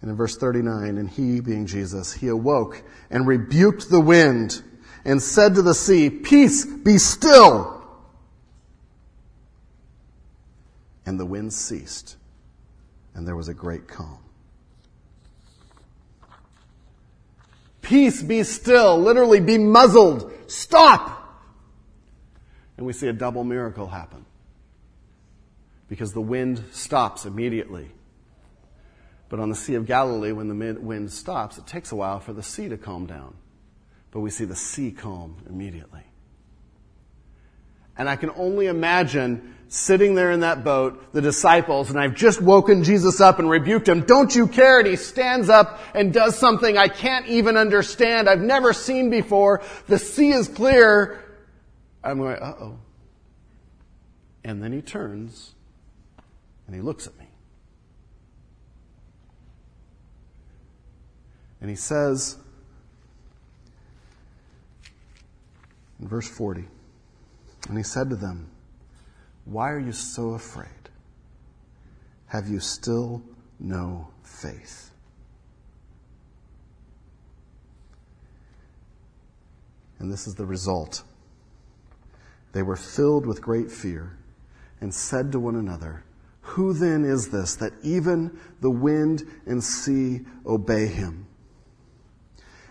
And 0.00 0.10
in 0.10 0.16
verse 0.16 0.36
39, 0.36 0.98
and 0.98 1.08
he, 1.08 1.40
being 1.40 1.66
Jesus, 1.66 2.12
he 2.12 2.28
awoke 2.28 2.82
and 3.10 3.26
rebuked 3.26 3.88
the 3.88 4.00
wind 4.00 4.62
and 5.04 5.22
said 5.22 5.54
to 5.54 5.62
the 5.62 5.74
sea, 5.74 6.10
Peace, 6.10 6.66
be 6.66 6.98
still. 6.98 7.83
And 11.06 11.20
the 11.20 11.26
wind 11.26 11.52
ceased, 11.52 12.16
and 13.14 13.28
there 13.28 13.36
was 13.36 13.48
a 13.48 13.54
great 13.54 13.86
calm. 13.88 14.18
Peace, 17.82 18.22
be 18.22 18.42
still. 18.42 18.98
Literally, 18.98 19.40
be 19.40 19.58
muzzled. 19.58 20.32
Stop. 20.46 21.20
And 22.76 22.86
we 22.86 22.94
see 22.94 23.08
a 23.08 23.12
double 23.12 23.44
miracle 23.44 23.86
happen. 23.86 24.24
Because 25.88 26.14
the 26.14 26.22
wind 26.22 26.64
stops 26.72 27.26
immediately. 27.26 27.90
But 29.28 29.38
on 29.38 29.50
the 29.50 29.54
Sea 29.54 29.74
of 29.74 29.86
Galilee, 29.86 30.32
when 30.32 30.48
the 30.48 30.80
wind 30.80 31.12
stops, 31.12 31.58
it 31.58 31.66
takes 31.66 31.92
a 31.92 31.96
while 31.96 32.20
for 32.20 32.32
the 32.32 32.42
sea 32.42 32.68
to 32.70 32.78
calm 32.78 33.06
down. 33.06 33.34
But 34.10 34.20
we 34.20 34.30
see 34.30 34.44
the 34.46 34.56
sea 34.56 34.90
calm 34.90 35.36
immediately. 35.48 36.04
And 37.96 38.08
I 38.08 38.16
can 38.16 38.30
only 38.30 38.66
imagine 38.66 39.53
sitting 39.74 40.14
there 40.14 40.30
in 40.30 40.40
that 40.40 40.62
boat, 40.62 41.12
the 41.12 41.20
disciples, 41.20 41.90
and 41.90 41.98
I've 41.98 42.14
just 42.14 42.40
woken 42.40 42.84
Jesus 42.84 43.20
up 43.20 43.40
and 43.40 43.50
rebuked 43.50 43.88
him. 43.88 44.02
Don't 44.02 44.32
you 44.32 44.46
care? 44.46 44.78
And 44.78 44.86
he 44.86 44.94
stands 44.94 45.48
up 45.48 45.80
and 45.94 46.12
does 46.12 46.38
something 46.38 46.78
I 46.78 46.86
can't 46.86 47.26
even 47.26 47.56
understand. 47.56 48.28
I've 48.28 48.40
never 48.40 48.72
seen 48.72 49.10
before. 49.10 49.62
The 49.88 49.98
sea 49.98 50.30
is 50.30 50.46
clear. 50.46 51.20
I'm 52.04 52.18
going, 52.18 52.36
uh 52.36 52.54
oh. 52.60 52.78
And 54.44 54.62
then 54.62 54.72
he 54.72 54.80
turns 54.80 55.54
and 56.66 56.76
he 56.76 56.80
looks 56.80 57.08
at 57.08 57.18
me. 57.18 57.26
And 61.60 61.68
he 61.68 61.76
says 61.76 62.36
in 65.98 66.06
verse 66.06 66.28
40, 66.28 66.64
and 67.68 67.76
he 67.76 67.82
said 67.82 68.10
to 68.10 68.16
them, 68.16 68.50
Why 69.44 69.70
are 69.70 69.78
you 69.78 69.92
so 69.92 70.30
afraid? 70.30 70.68
Have 72.26 72.48
you 72.48 72.60
still 72.60 73.22
no 73.60 74.08
faith? 74.22 74.90
And 79.98 80.12
this 80.12 80.26
is 80.26 80.34
the 80.34 80.46
result. 80.46 81.02
They 82.52 82.62
were 82.62 82.76
filled 82.76 83.26
with 83.26 83.42
great 83.42 83.70
fear 83.70 84.16
and 84.80 84.94
said 84.94 85.32
to 85.32 85.40
one 85.40 85.56
another, 85.56 86.04
Who 86.40 86.72
then 86.72 87.04
is 87.04 87.28
this 87.28 87.56
that 87.56 87.72
even 87.82 88.38
the 88.60 88.70
wind 88.70 89.24
and 89.46 89.62
sea 89.62 90.20
obey 90.46 90.86
him? 90.86 91.26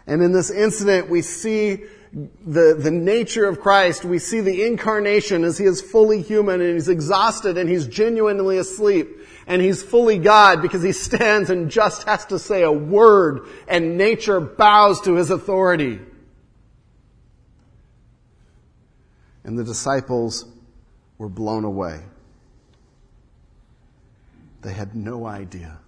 And 0.06 0.22
in 0.22 0.32
this 0.32 0.51
incident, 0.51 1.10
we 1.10 1.22
see 1.22 1.84
the, 2.13 2.75
the 2.79 2.91
nature 2.91 3.46
of 3.48 3.60
Christ. 3.60 4.05
We 4.05 4.20
see 4.20 4.39
the 4.39 4.63
incarnation 4.63 5.43
as 5.43 5.58
he 5.58 5.65
is 5.65 5.82
fully 5.82 6.22
human 6.22 6.62
and 6.62 6.74
he's 6.74 6.89
exhausted 6.89 7.58
and 7.58 7.67
he's 7.67 7.88
genuinely 7.88 8.58
asleep. 8.58 9.10
And 9.48 9.62
he's 9.62 9.84
fully 9.84 10.20
God 10.20 10.62
because 10.62 10.84
he 10.84 10.91
stands 10.93 11.50
and 11.50 11.70
just 11.70 12.03
has 12.03 12.25
to 12.27 12.39
say 12.39 12.63
a 12.63 12.72
word 12.72 13.48
and 13.67 13.98
nature 13.98 14.39
bows 14.39 15.01
to 15.01 15.15
his 15.15 15.32
authority. 15.32 16.00
And 19.43 19.58
the 19.58 19.63
disciples 19.63 20.46
were 21.17 21.29
blown 21.29 21.65
away. 21.65 22.01
They 24.62 24.72
had 24.72 24.96
no 24.96 25.25
idea 25.25 25.79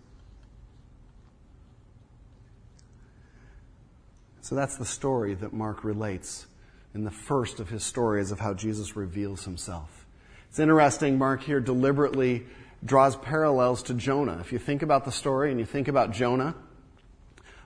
So 4.45 4.53
that's 4.53 4.75
the 4.75 4.85
story 4.85 5.33
that 5.33 5.53
Mark 5.53 5.83
relates 5.83 6.45
in 6.93 7.03
the 7.03 7.09
first 7.09 7.59
of 7.59 7.69
his 7.69 7.83
stories 7.83 8.29
of 8.29 8.39
how 8.39 8.53
Jesus 8.53 8.95
reveals 8.95 9.43
himself. 9.43 10.05
It's 10.49 10.59
interesting, 10.59 11.17
Mark 11.17 11.41
here 11.41 11.59
deliberately 11.59 12.45
draws 12.83 13.15
parallels 13.15 13.81
to 13.81 13.95
Jonah. 13.95 14.37
If 14.41 14.51
you 14.51 14.59
think 14.59 14.83
about 14.83 15.03
the 15.03 15.11
story 15.11 15.49
and 15.49 15.59
you 15.59 15.65
think 15.65 15.87
about 15.87 16.11
Jonah, 16.11 16.53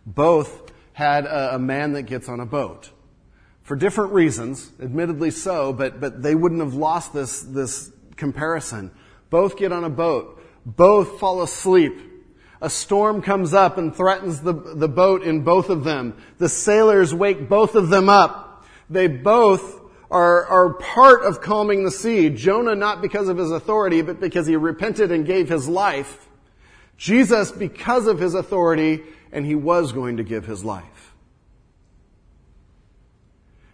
both 0.05 0.71
had 0.93 1.25
a, 1.25 1.55
a 1.55 1.59
man 1.59 1.91
that 1.93 2.03
gets 2.03 2.29
on 2.29 2.39
a 2.39 2.45
boat. 2.45 2.91
For 3.62 3.75
different 3.75 4.13
reasons, 4.13 4.71
admittedly 4.81 5.31
so, 5.31 5.74
but, 5.74 6.00
but 6.00 6.24
they 6.24 6.33
wouldn't 6.33 6.62
have 6.62 6.75
lost 6.75 7.12
this, 7.12 7.41
this 7.41 7.91
comparison. 8.15 8.91
Both 9.29 9.57
get 9.57 9.74
on 9.74 9.83
a 9.83 9.89
boat. 9.89 10.41
Both 10.65 11.19
fall 11.19 11.41
asleep 11.41 12.08
a 12.61 12.69
storm 12.69 13.21
comes 13.21 13.53
up 13.53 13.77
and 13.77 13.95
threatens 13.95 14.41
the, 14.41 14.53
the 14.53 14.89
boat 14.89 15.23
in 15.23 15.43
both 15.43 15.69
of 15.69 15.83
them. 15.83 16.17
The 16.39 16.49
sailors 16.49 17.13
wake 17.13 17.47
both 17.47 17.75
of 17.75 17.89
them 17.89 18.09
up. 18.09 18.65
They 18.89 19.07
both 19.07 19.79
are, 20.11 20.45
are 20.45 20.73
part 20.73 21.23
of 21.23 21.41
calming 21.41 21.85
the 21.85 21.91
sea. 21.91 22.29
Jonah 22.29 22.75
not 22.75 23.01
because 23.01 23.29
of 23.29 23.37
his 23.37 23.51
authority, 23.51 24.01
but 24.01 24.19
because 24.19 24.45
he 24.45 24.55
repented 24.57 25.11
and 25.11 25.25
gave 25.25 25.47
his 25.47 25.69
life. 25.69 26.27
Jesus 26.97 27.51
because 27.51 28.07
of 28.07 28.19
his 28.19 28.33
authority, 28.33 29.03
and 29.31 29.45
he 29.45 29.55
was 29.55 29.93
going 29.93 30.17
to 30.17 30.23
give 30.23 30.45
his 30.45 30.65
life. 30.65 31.13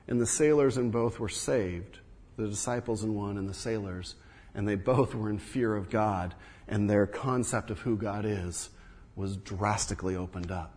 And 0.07 0.21
the 0.21 0.27
sailors 0.27 0.77
in 0.77 0.91
both 0.91 1.19
were 1.19 1.29
saved. 1.29 1.99
The 2.37 2.47
disciples 2.47 3.03
in 3.03 3.15
one 3.15 3.37
and 3.39 3.49
the 3.49 3.53
sailors. 3.53 4.13
And 4.53 4.67
they 4.67 4.75
both 4.75 5.15
were 5.15 5.29
in 5.29 5.39
fear 5.39 5.75
of 5.75 5.89
God 5.89 6.35
and 6.67 6.87
their 6.87 7.07
concept 7.07 7.71
of 7.71 7.79
who 7.79 7.97
God 7.97 8.25
is 8.25 8.69
was 9.15 9.37
drastically 9.37 10.15
opened 10.15 10.51
up. 10.51 10.73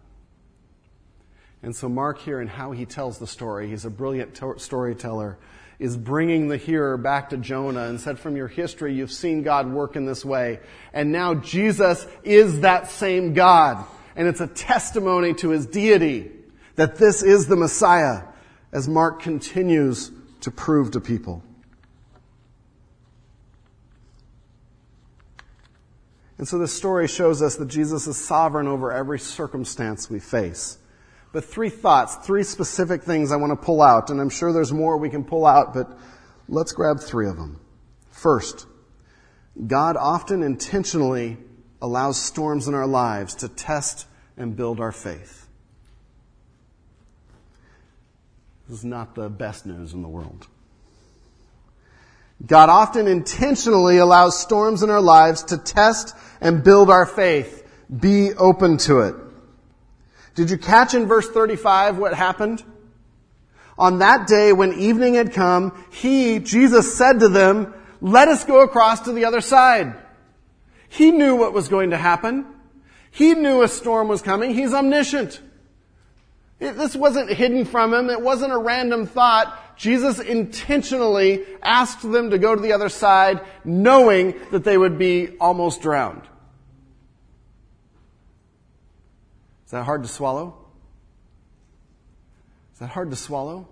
And 1.62 1.74
so, 1.74 1.88
Mark, 1.88 2.20
here 2.20 2.40
in 2.40 2.46
how 2.46 2.72
he 2.72 2.86
tells 2.86 3.18
the 3.18 3.26
story, 3.26 3.68
he's 3.68 3.84
a 3.84 3.90
brilliant 3.90 4.34
to- 4.36 4.58
storyteller, 4.58 5.38
is 5.78 5.96
bringing 5.96 6.48
the 6.48 6.56
hearer 6.56 6.96
back 6.96 7.30
to 7.30 7.36
Jonah 7.36 7.84
and 7.84 8.00
said, 8.00 8.18
From 8.18 8.36
your 8.36 8.48
history, 8.48 8.94
you've 8.94 9.12
seen 9.12 9.42
God 9.42 9.70
work 9.70 9.96
in 9.96 10.06
this 10.06 10.24
way. 10.24 10.60
And 10.92 11.12
now 11.12 11.34
Jesus 11.34 12.06
is 12.22 12.60
that 12.60 12.90
same 12.90 13.32
God. 13.32 13.84
And 14.16 14.26
it's 14.26 14.40
a 14.40 14.46
testimony 14.48 15.34
to 15.34 15.50
his 15.50 15.66
deity 15.66 16.32
that 16.76 16.96
this 16.96 17.22
is 17.22 17.46
the 17.46 17.56
Messiah, 17.56 18.22
as 18.72 18.88
Mark 18.88 19.20
continues 19.20 20.12
to 20.40 20.50
prove 20.50 20.92
to 20.92 21.00
people. 21.00 21.42
And 26.38 26.46
so 26.46 26.58
this 26.58 26.72
story 26.72 27.08
shows 27.08 27.42
us 27.42 27.56
that 27.56 27.66
Jesus 27.66 28.06
is 28.06 28.16
sovereign 28.16 28.68
over 28.68 28.92
every 28.92 29.18
circumstance 29.18 30.08
we 30.08 30.20
face. 30.20 30.78
But 31.32 31.44
three 31.44 31.68
thoughts, 31.68 32.14
three 32.16 32.44
specific 32.44 33.02
things 33.02 33.32
I 33.32 33.36
want 33.36 33.50
to 33.50 33.66
pull 33.66 33.82
out, 33.82 34.08
and 34.10 34.20
I'm 34.20 34.30
sure 34.30 34.52
there's 34.52 34.72
more 34.72 34.96
we 34.96 35.10
can 35.10 35.24
pull 35.24 35.44
out, 35.44 35.74
but 35.74 35.98
let's 36.48 36.72
grab 36.72 37.00
three 37.00 37.28
of 37.28 37.36
them. 37.36 37.60
First, 38.10 38.66
God 39.66 39.96
often 39.96 40.42
intentionally 40.42 41.36
allows 41.82 42.20
storms 42.20 42.68
in 42.68 42.74
our 42.74 42.86
lives 42.86 43.34
to 43.36 43.48
test 43.48 44.06
and 44.36 44.56
build 44.56 44.80
our 44.80 44.92
faith. 44.92 45.48
This 48.68 48.78
is 48.78 48.84
not 48.84 49.14
the 49.14 49.28
best 49.28 49.66
news 49.66 49.92
in 49.92 50.02
the 50.02 50.08
world. 50.08 50.46
God 52.44 52.68
often 52.68 53.08
intentionally 53.08 53.98
allows 53.98 54.38
storms 54.38 54.82
in 54.82 54.90
our 54.90 55.00
lives 55.00 55.42
to 55.44 55.58
test 55.58 56.14
and 56.40 56.62
build 56.62 56.88
our 56.88 57.06
faith. 57.06 57.66
Be 57.94 58.32
open 58.34 58.76
to 58.78 59.00
it. 59.00 59.16
Did 60.34 60.50
you 60.50 60.58
catch 60.58 60.94
in 60.94 61.06
verse 61.06 61.28
35 61.28 61.98
what 61.98 62.14
happened? 62.14 62.62
On 63.76 63.98
that 63.98 64.26
day 64.26 64.52
when 64.52 64.72
evening 64.74 65.14
had 65.14 65.32
come, 65.32 65.84
he, 65.90 66.38
Jesus 66.38 66.96
said 66.96 67.20
to 67.20 67.28
them, 67.28 67.74
let 68.00 68.28
us 68.28 68.44
go 68.44 68.60
across 68.62 69.00
to 69.00 69.12
the 69.12 69.24
other 69.24 69.40
side. 69.40 69.94
He 70.88 71.10
knew 71.10 71.36
what 71.36 71.52
was 71.52 71.68
going 71.68 71.90
to 71.90 71.96
happen. 71.96 72.46
He 73.10 73.34
knew 73.34 73.62
a 73.62 73.68
storm 73.68 74.08
was 74.08 74.22
coming. 74.22 74.54
He's 74.54 74.72
omniscient. 74.72 75.40
It, 76.60 76.72
this 76.72 76.94
wasn't 76.94 77.30
hidden 77.30 77.64
from 77.64 77.92
him. 77.92 78.10
It 78.10 78.20
wasn't 78.20 78.52
a 78.52 78.58
random 78.58 79.06
thought. 79.06 79.56
Jesus 79.78 80.18
intentionally 80.18 81.46
asked 81.62 82.02
them 82.02 82.30
to 82.30 82.38
go 82.38 82.54
to 82.54 82.60
the 82.60 82.72
other 82.72 82.88
side, 82.88 83.40
knowing 83.64 84.34
that 84.50 84.64
they 84.64 84.76
would 84.76 84.98
be 84.98 85.36
almost 85.38 85.80
drowned. 85.80 86.22
Is 89.64 89.70
that 89.70 89.84
hard 89.84 90.02
to 90.02 90.08
swallow? 90.08 90.56
Is 92.74 92.80
that 92.80 92.88
hard 92.88 93.10
to 93.10 93.16
swallow? 93.16 93.68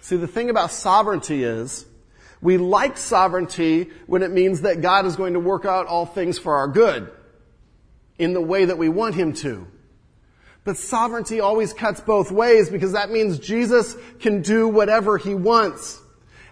See, 0.00 0.16
the 0.16 0.26
thing 0.26 0.48
about 0.48 0.70
sovereignty 0.70 1.44
is, 1.44 1.84
we 2.40 2.56
like 2.56 2.96
sovereignty 2.96 3.90
when 4.06 4.22
it 4.22 4.30
means 4.30 4.62
that 4.62 4.80
God 4.80 5.04
is 5.04 5.16
going 5.16 5.34
to 5.34 5.40
work 5.40 5.66
out 5.66 5.86
all 5.86 6.06
things 6.06 6.38
for 6.38 6.54
our 6.54 6.68
good 6.68 7.10
in 8.18 8.32
the 8.32 8.40
way 8.40 8.64
that 8.64 8.78
we 8.78 8.88
want 8.88 9.14
Him 9.14 9.34
to. 9.34 9.66
But 10.66 10.76
sovereignty 10.76 11.38
always 11.38 11.72
cuts 11.72 12.00
both 12.00 12.32
ways 12.32 12.68
because 12.68 12.92
that 12.92 13.08
means 13.08 13.38
Jesus 13.38 13.96
can 14.18 14.42
do 14.42 14.66
whatever 14.66 15.16
He 15.16 15.32
wants. 15.32 16.02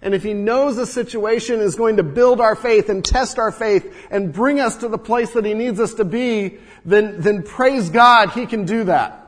And 0.00 0.14
if 0.14 0.22
He 0.22 0.34
knows 0.34 0.78
a 0.78 0.86
situation 0.86 1.60
is 1.60 1.74
going 1.74 1.96
to 1.96 2.04
build 2.04 2.40
our 2.40 2.54
faith 2.54 2.88
and 2.88 3.04
test 3.04 3.40
our 3.40 3.50
faith 3.50 3.92
and 4.12 4.32
bring 4.32 4.60
us 4.60 4.76
to 4.76 4.88
the 4.88 4.98
place 4.98 5.32
that 5.32 5.44
He 5.44 5.52
needs 5.52 5.80
us 5.80 5.94
to 5.94 6.04
be, 6.04 6.58
then, 6.84 7.20
then 7.22 7.42
praise 7.42 7.90
God, 7.90 8.30
He 8.30 8.46
can 8.46 8.64
do 8.64 8.84
that. 8.84 9.26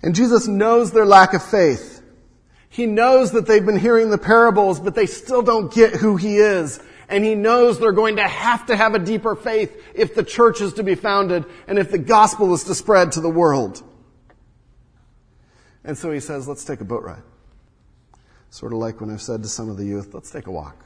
And 0.00 0.14
Jesus 0.14 0.46
knows 0.46 0.92
their 0.92 1.06
lack 1.06 1.34
of 1.34 1.42
faith. 1.42 2.00
He 2.68 2.86
knows 2.86 3.32
that 3.32 3.46
they've 3.46 3.66
been 3.66 3.80
hearing 3.80 4.10
the 4.10 4.18
parables, 4.18 4.78
but 4.78 4.94
they 4.94 5.06
still 5.06 5.42
don't 5.42 5.72
get 5.72 5.94
who 5.94 6.16
he 6.16 6.36
is. 6.36 6.80
And 7.08 7.24
he 7.24 7.34
knows 7.34 7.78
they're 7.78 7.92
going 7.92 8.16
to 8.16 8.28
have 8.28 8.66
to 8.66 8.76
have 8.76 8.94
a 8.94 8.98
deeper 8.98 9.34
faith 9.34 9.82
if 9.94 10.14
the 10.14 10.22
church 10.22 10.60
is 10.60 10.74
to 10.74 10.82
be 10.82 10.94
founded 10.94 11.46
and 11.66 11.78
if 11.78 11.90
the 11.90 11.98
gospel 11.98 12.52
is 12.52 12.64
to 12.64 12.74
spread 12.74 13.12
to 13.12 13.20
the 13.20 13.30
world. 13.30 13.82
And 15.84 15.96
so 15.96 16.10
he 16.10 16.20
says, 16.20 16.46
let's 16.46 16.64
take 16.64 16.80
a 16.80 16.84
boat 16.84 17.02
ride. 17.02 17.22
Sort 18.50 18.72
of 18.72 18.78
like 18.78 19.00
when 19.00 19.10
I've 19.10 19.22
said 19.22 19.42
to 19.42 19.48
some 19.48 19.70
of 19.70 19.76
the 19.76 19.84
youth, 19.84 20.12
let's 20.12 20.30
take 20.30 20.46
a 20.46 20.50
walk. 20.50 20.84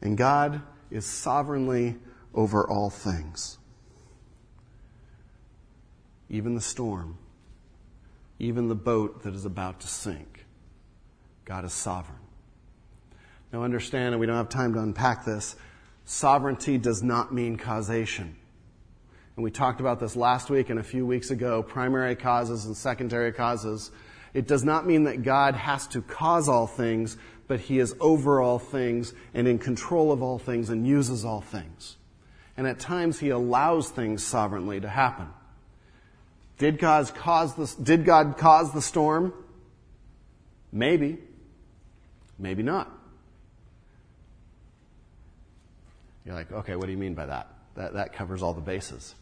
And 0.00 0.16
God 0.16 0.62
is 0.90 1.04
sovereignly 1.04 1.96
over 2.34 2.66
all 2.66 2.88
things. 2.88 3.58
Even 6.30 6.54
the 6.54 6.60
storm 6.60 7.18
even 8.40 8.68
the 8.68 8.74
boat 8.74 9.22
that 9.22 9.34
is 9.34 9.44
about 9.44 9.80
to 9.80 9.86
sink. 9.86 10.46
God 11.44 11.64
is 11.64 11.74
sovereign. 11.74 12.19
Now 13.52 13.64
understand, 13.64 14.14
and 14.14 14.20
we 14.20 14.26
don't 14.26 14.36
have 14.36 14.48
time 14.48 14.74
to 14.74 14.80
unpack 14.80 15.24
this, 15.24 15.56
sovereignty 16.04 16.78
does 16.78 17.02
not 17.02 17.32
mean 17.32 17.56
causation. 17.56 18.36
And 19.36 19.44
we 19.44 19.50
talked 19.50 19.80
about 19.80 20.00
this 20.00 20.16
last 20.16 20.50
week 20.50 20.70
and 20.70 20.78
a 20.78 20.82
few 20.82 21.06
weeks 21.06 21.30
ago, 21.30 21.62
primary 21.62 22.14
causes 22.14 22.66
and 22.66 22.76
secondary 22.76 23.32
causes. 23.32 23.90
It 24.34 24.46
does 24.46 24.64
not 24.64 24.86
mean 24.86 25.04
that 25.04 25.22
God 25.22 25.54
has 25.54 25.86
to 25.88 26.02
cause 26.02 26.48
all 26.48 26.66
things, 26.66 27.16
but 27.48 27.58
He 27.58 27.78
is 27.78 27.94
over 28.00 28.40
all 28.40 28.58
things 28.58 29.14
and 29.34 29.48
in 29.48 29.58
control 29.58 30.12
of 30.12 30.22
all 30.22 30.38
things 30.38 30.70
and 30.70 30.86
uses 30.86 31.24
all 31.24 31.40
things. 31.40 31.96
And 32.56 32.66
at 32.66 32.78
times 32.78 33.18
He 33.18 33.30
allows 33.30 33.88
things 33.88 34.22
sovereignly 34.22 34.80
to 34.80 34.88
happen. 34.88 35.28
Did 36.58 36.78
God 36.78 37.12
cause 37.14 37.54
the, 37.54 37.82
did 37.82 38.04
God 38.04 38.36
cause 38.36 38.72
the 38.72 38.82
storm? 38.82 39.32
Maybe. 40.70 41.18
Maybe 42.38 42.62
not. 42.62 42.99
You're 46.30 46.38
like, 46.38 46.52
okay, 46.52 46.76
what 46.76 46.86
do 46.86 46.92
you 46.92 46.96
mean 46.96 47.14
by 47.14 47.26
that? 47.26 47.48
That, 47.74 47.94
that 47.94 48.12
covers 48.12 48.40
all 48.40 48.54
the 48.54 48.60
bases. 48.60 49.16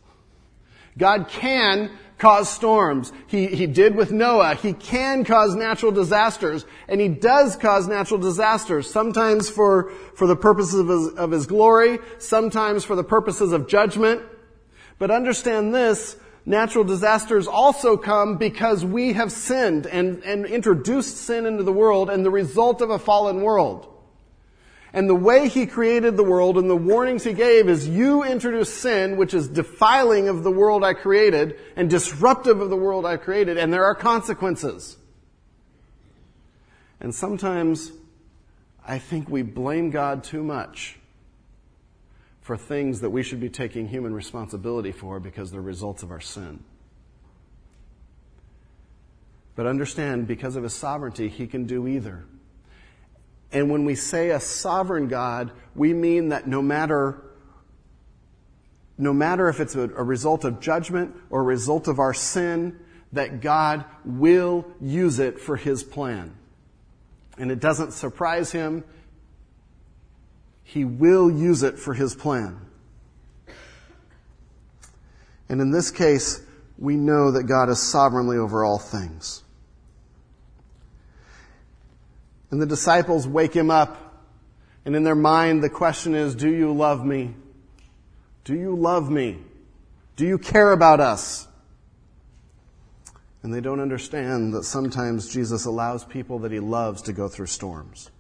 God 0.99 1.29
can 1.29 1.91
cause 2.19 2.51
storms. 2.51 3.15
He, 3.29 3.47
he 3.47 3.67
did 3.67 3.97
with 3.97 4.13
Noah. 4.13 4.57
He 4.57 4.75
can 4.75 5.25
cause 5.25 5.55
natural 5.55 5.91
disasters. 5.91 6.67
And 6.87 7.01
he 7.01 7.09
does 7.09 7.57
cause 7.57 7.89
natural 7.89 8.21
disasters. 8.21 8.91
Sometimes 8.91 9.49
for, 9.49 9.91
for 10.17 10.27
the 10.27 10.37
purposes 10.37 10.81
of 10.81 10.89
his, 10.89 11.09
of 11.15 11.31
his 11.31 11.47
glory. 11.47 11.99
Sometimes 12.19 12.85
for 12.85 12.95
the 12.95 13.05
purposes 13.05 13.53
of 13.53 13.69
judgment. 13.69 14.21
But 14.99 15.11
understand 15.11 15.75
this, 15.75 16.15
natural 16.45 16.85
disasters 16.85 17.47
also 17.47 17.97
come 17.97 18.37
because 18.37 18.85
we 18.85 19.15
have 19.15 19.33
sinned 19.33 19.87
and, 19.87 20.23
and 20.25 20.45
introduced 20.45 21.17
sin 21.17 21.47
into 21.47 21.63
the 21.63 21.73
world 21.73 22.11
and 22.11 22.23
the 22.23 22.31
result 22.31 22.83
of 22.83 22.91
a 22.91 22.99
fallen 22.99 23.41
world. 23.41 23.95
And 24.93 25.09
the 25.09 25.15
way 25.15 25.49
he 25.49 25.67
created 25.67 26.17
the 26.17 26.25
world 26.25 26.57
and 26.57 26.69
the 26.69 26.77
warnings 26.77 27.25
he 27.25 27.35
gave 27.35 27.69
is 27.69 27.87
you 27.87 28.25
introduce 28.25 28.73
sin, 28.73 29.17
which 29.17 29.35
is 29.35 29.47
defiling 29.49 30.29
of 30.29 30.45
the 30.45 30.51
world 30.51 30.83
I 30.83 30.95
created 30.95 31.57
and 31.77 31.91
disruptive 31.91 32.61
of 32.61 32.71
the 32.71 32.77
world 32.77 33.05
I 33.05 33.19
created, 33.19 33.59
and 33.59 33.73
there 33.73 33.85
are 33.85 33.95
consequences. 33.95 34.97
And 37.01 37.15
sometimes 37.15 37.93
I 38.87 38.99
think 38.99 39.29
we 39.29 39.43
blame 39.43 39.91
God 39.91 40.25
too 40.25 40.43
much 40.43 40.99
for 42.41 42.57
things 42.57 43.03
that 43.03 43.11
we 43.11 43.23
should 43.23 43.41
be 43.41 43.51
taking 43.51 43.89
human 43.89 44.15
responsibility 44.15 44.91
for 44.91 45.21
because 45.21 45.51
they're 45.51 45.61
results 45.61 46.03
of 46.03 46.11
our 46.11 46.21
sin. 46.21 46.65
But 49.55 49.67
understand, 49.67 50.27
because 50.27 50.57
of 50.57 50.63
his 50.63 50.73
sovereignty, 50.73 51.29
he 51.29 51.47
can 51.47 51.67
do 51.67 51.87
either. 51.87 52.25
And 53.53 53.71
when 53.71 53.85
we 53.85 53.95
say 53.95 54.31
a 54.31 54.41
sovereign 54.41 55.09
God, 55.09 55.53
we 55.75 55.95
mean 55.95 56.31
that 56.31 56.47
no 56.47 56.61
matter 56.63 57.23
no 59.01 59.13
matter 59.13 59.49
if 59.49 59.61
it's 59.61 59.77
a, 59.77 59.83
a, 59.83 60.03
result 60.03 60.45
of 60.45 60.59
judgment 60.59 61.15
or 61.31 61.41
a 61.41 61.45
result 61.45 61.87
of 61.87 62.01
our 62.01 62.13
sin, 62.13 62.77
that 63.13 63.41
God 63.41 63.85
will 64.05 64.67
use 64.81 65.21
it 65.21 65.39
for 65.39 65.57
His 65.57 65.85
plan. 65.85 66.35
And 67.39 67.53
it 67.53 67.61
doesn't 67.61 67.93
surprise 67.93 68.51
Him. 68.51 68.83
He 70.65 70.85
will 70.85 71.31
use 71.31 71.63
it 71.63 71.79
for 71.79 71.95
His 71.95 72.17
plan. 72.17 72.61
And 75.49 75.61
in 75.61 75.71
this 75.71 75.93
case, 75.93 76.41
we 76.77 76.97
know 76.97 77.31
that 77.31 77.45
God 77.45 77.69
is 77.71 77.81
sovereignly 77.81 78.37
over 78.37 78.65
all 78.65 78.79
things. 78.79 79.45
And 82.51 82.61
the 82.61 82.67
disciples 82.67 83.27
wake 83.27 83.55
him 83.55 83.71
up, 83.71 84.25
and 84.85 84.97
in 84.97 85.05
their 85.05 85.15
mind, 85.15 85.63
the 85.63 85.69
question 85.69 86.15
is, 86.15 86.35
Do 86.35 86.51
you 86.51 86.73
love 86.73 87.05
me? 87.05 87.35
Do 88.45 88.55
you 88.55 88.75
love 88.75 89.11
me? 89.11 89.39
Do 90.17 90.27
you 90.27 90.39
care 90.39 90.73
about 90.73 91.01
us? 91.01 91.47
And 93.43 93.55
they 93.55 93.61
don't 93.61 93.81
understand 93.81 94.53
that 94.55 94.65
sometimes 94.65 95.33
Jesus 95.33 95.65
allows 95.65 96.05
people 96.05 96.41
that 96.41 96.53
he 96.53 96.59
loves 96.59 97.03
to 97.03 97.13
go 97.13 97.29
through 97.29 97.47
storms. 97.47 98.11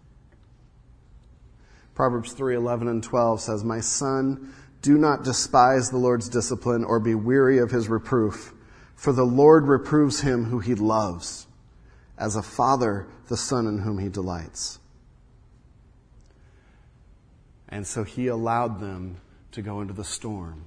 Proverbs 1.94 2.32
3 2.32 2.54
11 2.54 2.86
and 2.86 3.02
12 3.02 3.40
says, 3.40 3.64
My 3.64 3.80
son, 3.80 4.54
do 4.82 4.96
not 4.96 5.24
despise 5.24 5.90
the 5.90 5.96
Lord's 5.96 6.28
discipline 6.28 6.84
or 6.84 7.00
be 7.00 7.16
weary 7.16 7.58
of 7.58 7.72
his 7.72 7.88
reproof, 7.88 8.54
for 8.94 9.12
the 9.12 9.26
Lord 9.26 9.66
reproves 9.66 10.20
him 10.20 10.44
who 10.44 10.60
he 10.60 10.76
loves, 10.76 11.47
as 12.18 12.36
a 12.36 12.42
father 12.42 13.06
the 13.28 13.36
son 13.36 13.66
in 13.66 13.78
whom 13.78 13.98
he 13.98 14.08
delights. 14.08 14.78
And 17.68 17.86
so 17.86 18.04
he 18.04 18.26
allowed 18.26 18.80
them 18.80 19.18
to 19.52 19.62
go 19.62 19.80
into 19.80 19.94
the 19.94 20.04
storm, 20.04 20.64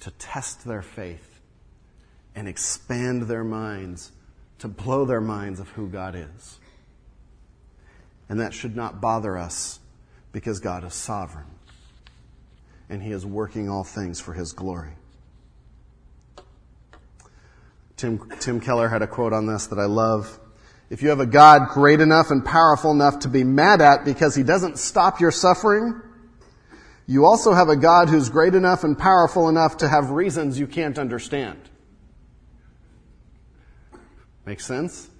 to 0.00 0.10
test 0.12 0.64
their 0.64 0.82
faith, 0.82 1.40
and 2.34 2.48
expand 2.48 3.22
their 3.22 3.44
minds, 3.44 4.12
to 4.58 4.68
blow 4.68 5.04
their 5.04 5.20
minds 5.20 5.60
of 5.60 5.68
who 5.70 5.88
God 5.88 6.14
is. 6.14 6.58
And 8.28 8.40
that 8.40 8.54
should 8.54 8.76
not 8.76 9.00
bother 9.00 9.36
us 9.36 9.80
because 10.32 10.60
God 10.60 10.84
is 10.84 10.94
sovereign 10.94 11.46
and 12.88 13.02
He 13.02 13.12
is 13.12 13.24
working 13.24 13.68
all 13.68 13.84
things 13.84 14.20
for 14.20 14.34
His 14.34 14.52
glory. 14.52 14.92
Tim, 18.00 18.18
Tim 18.40 18.60
Keller 18.60 18.88
had 18.88 19.02
a 19.02 19.06
quote 19.06 19.34
on 19.34 19.46
this 19.46 19.66
that 19.66 19.78
I 19.78 19.84
love. 19.84 20.40
If 20.88 21.02
you 21.02 21.10
have 21.10 21.20
a 21.20 21.26
God 21.26 21.68
great 21.68 22.00
enough 22.00 22.30
and 22.30 22.42
powerful 22.42 22.90
enough 22.92 23.20
to 23.20 23.28
be 23.28 23.44
mad 23.44 23.82
at 23.82 24.06
because 24.06 24.34
He 24.34 24.42
doesn't 24.42 24.78
stop 24.78 25.20
your 25.20 25.30
suffering, 25.30 26.00
you 27.06 27.26
also 27.26 27.52
have 27.52 27.68
a 27.68 27.76
God 27.76 28.08
who's 28.08 28.30
great 28.30 28.54
enough 28.54 28.84
and 28.84 28.98
powerful 28.98 29.50
enough 29.50 29.76
to 29.78 29.88
have 29.88 30.10
reasons 30.10 30.58
you 30.58 30.66
can't 30.66 30.98
understand. 30.98 31.58
Make 34.46 34.60
sense? 34.60 35.10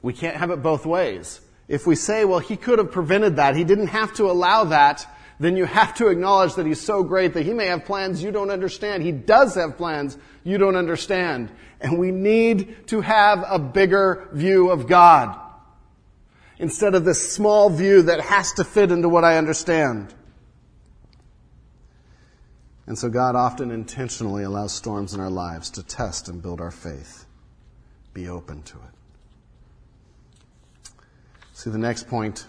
We 0.00 0.12
can't 0.12 0.36
have 0.36 0.50
it 0.50 0.62
both 0.62 0.86
ways. 0.86 1.40
If 1.66 1.88
we 1.88 1.96
say, 1.96 2.24
well, 2.24 2.38
he 2.38 2.56
could 2.56 2.78
have 2.78 2.92
prevented 2.92 3.36
that, 3.36 3.56
he 3.56 3.64
didn't 3.64 3.88
have 3.88 4.14
to 4.14 4.30
allow 4.30 4.64
that, 4.64 5.06
then 5.40 5.56
you 5.56 5.66
have 5.66 5.94
to 5.94 6.08
acknowledge 6.08 6.54
that 6.54 6.66
he's 6.66 6.80
so 6.80 7.04
great 7.04 7.34
that 7.34 7.44
he 7.44 7.52
may 7.52 7.66
have 7.66 7.84
plans 7.84 8.22
you 8.22 8.32
don't 8.32 8.50
understand. 8.50 9.02
He 9.02 9.12
does 9.12 9.54
have 9.54 9.76
plans 9.76 10.16
you 10.42 10.58
don't 10.58 10.76
understand. 10.76 11.50
And 11.80 11.98
we 11.98 12.10
need 12.10 12.88
to 12.88 13.00
have 13.00 13.44
a 13.48 13.58
bigger 13.58 14.28
view 14.32 14.70
of 14.70 14.88
God. 14.88 15.38
instead 16.58 16.94
of 16.94 17.04
this 17.04 17.32
small 17.32 17.70
view 17.70 18.02
that 18.02 18.20
has 18.20 18.52
to 18.54 18.64
fit 18.64 18.90
into 18.90 19.08
what 19.08 19.24
I 19.24 19.38
understand. 19.38 20.12
And 22.86 22.98
so 22.98 23.08
God 23.08 23.36
often 23.36 23.70
intentionally 23.70 24.44
allows 24.44 24.72
storms 24.72 25.14
in 25.14 25.20
our 25.20 25.30
lives 25.30 25.70
to 25.70 25.82
test 25.82 26.28
and 26.28 26.42
build 26.42 26.60
our 26.60 26.70
faith. 26.70 27.26
Be 28.14 28.28
open 28.28 28.62
to 28.62 28.76
it. 28.76 30.90
See, 31.52 31.70
the 31.70 31.78
next 31.78 32.08
point 32.08 32.46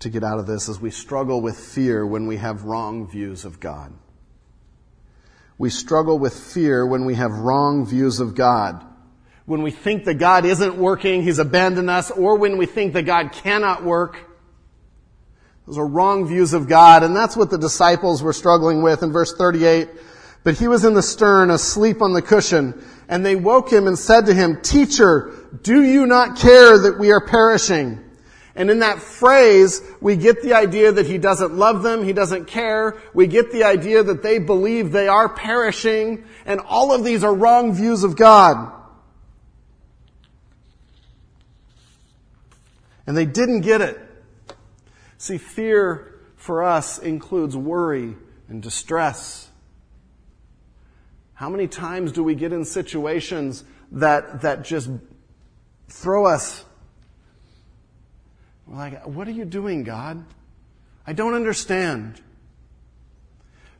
to 0.00 0.08
get 0.08 0.24
out 0.24 0.38
of 0.38 0.46
this 0.46 0.68
is 0.68 0.80
we 0.80 0.90
struggle 0.90 1.40
with 1.40 1.58
fear 1.58 2.06
when 2.06 2.26
we 2.26 2.38
have 2.38 2.64
wrong 2.64 3.06
views 3.06 3.44
of 3.44 3.60
God. 3.60 3.92
We 5.58 5.68
struggle 5.68 6.18
with 6.18 6.34
fear 6.34 6.86
when 6.86 7.04
we 7.04 7.14
have 7.14 7.30
wrong 7.32 7.86
views 7.86 8.18
of 8.18 8.34
God. 8.34 8.84
When 9.44 9.62
we 9.62 9.70
think 9.70 10.06
that 10.06 10.14
God 10.14 10.46
isn't 10.46 10.76
working, 10.76 11.22
He's 11.22 11.38
abandoned 11.38 11.90
us, 11.90 12.10
or 12.10 12.38
when 12.38 12.56
we 12.56 12.64
think 12.64 12.94
that 12.94 13.02
God 13.02 13.32
cannot 13.32 13.84
work. 13.84 14.16
Those 15.66 15.76
are 15.76 15.86
wrong 15.86 16.26
views 16.26 16.54
of 16.54 16.66
God, 16.66 17.02
and 17.02 17.14
that's 17.14 17.36
what 17.36 17.50
the 17.50 17.58
disciples 17.58 18.22
were 18.22 18.32
struggling 18.32 18.80
with 18.80 19.02
in 19.02 19.12
verse 19.12 19.34
38. 19.36 19.88
But 20.44 20.54
he 20.54 20.66
was 20.66 20.86
in 20.86 20.94
the 20.94 21.02
stern, 21.02 21.50
asleep 21.50 22.00
on 22.00 22.14
the 22.14 22.22
cushion, 22.22 22.82
and 23.06 23.26
they 23.26 23.36
woke 23.36 23.70
him 23.70 23.86
and 23.86 23.98
said 23.98 24.26
to 24.26 24.34
him, 24.34 24.62
Teacher, 24.62 25.48
do 25.62 25.82
you 25.82 26.06
not 26.06 26.38
care 26.38 26.78
that 26.78 26.98
we 26.98 27.12
are 27.12 27.20
perishing? 27.20 28.02
And 28.54 28.70
in 28.70 28.80
that 28.80 28.98
phrase, 28.98 29.80
we 30.00 30.16
get 30.16 30.42
the 30.42 30.54
idea 30.54 30.90
that 30.92 31.06
he 31.06 31.18
doesn't 31.18 31.54
love 31.54 31.82
them, 31.82 32.02
he 32.02 32.12
doesn't 32.12 32.46
care. 32.46 33.00
We 33.14 33.26
get 33.26 33.52
the 33.52 33.64
idea 33.64 34.02
that 34.02 34.22
they 34.22 34.38
believe 34.38 34.90
they 34.90 35.08
are 35.08 35.28
perishing, 35.28 36.24
and 36.44 36.60
all 36.60 36.92
of 36.92 37.04
these 37.04 37.22
are 37.22 37.34
wrong 37.34 37.74
views 37.74 38.02
of 38.02 38.16
God. 38.16 38.72
And 43.06 43.16
they 43.16 43.24
didn't 43.26 43.62
get 43.62 43.80
it. 43.80 43.98
See, 45.18 45.38
fear 45.38 46.20
for 46.36 46.62
us 46.62 46.98
includes 46.98 47.56
worry 47.56 48.16
and 48.48 48.62
distress. 48.62 49.48
How 51.34 51.48
many 51.48 51.68
times 51.68 52.12
do 52.12 52.22
we 52.22 52.34
get 52.34 52.52
in 52.52 52.64
situations 52.64 53.64
that, 53.92 54.42
that 54.42 54.62
just 54.62 54.90
throw 55.88 56.26
us 56.26 56.64
we're 58.70 58.76
like, 58.76 59.04
what 59.04 59.26
are 59.26 59.32
you 59.32 59.44
doing, 59.44 59.82
God? 59.82 60.24
I 61.04 61.12
don't 61.12 61.34
understand. 61.34 62.20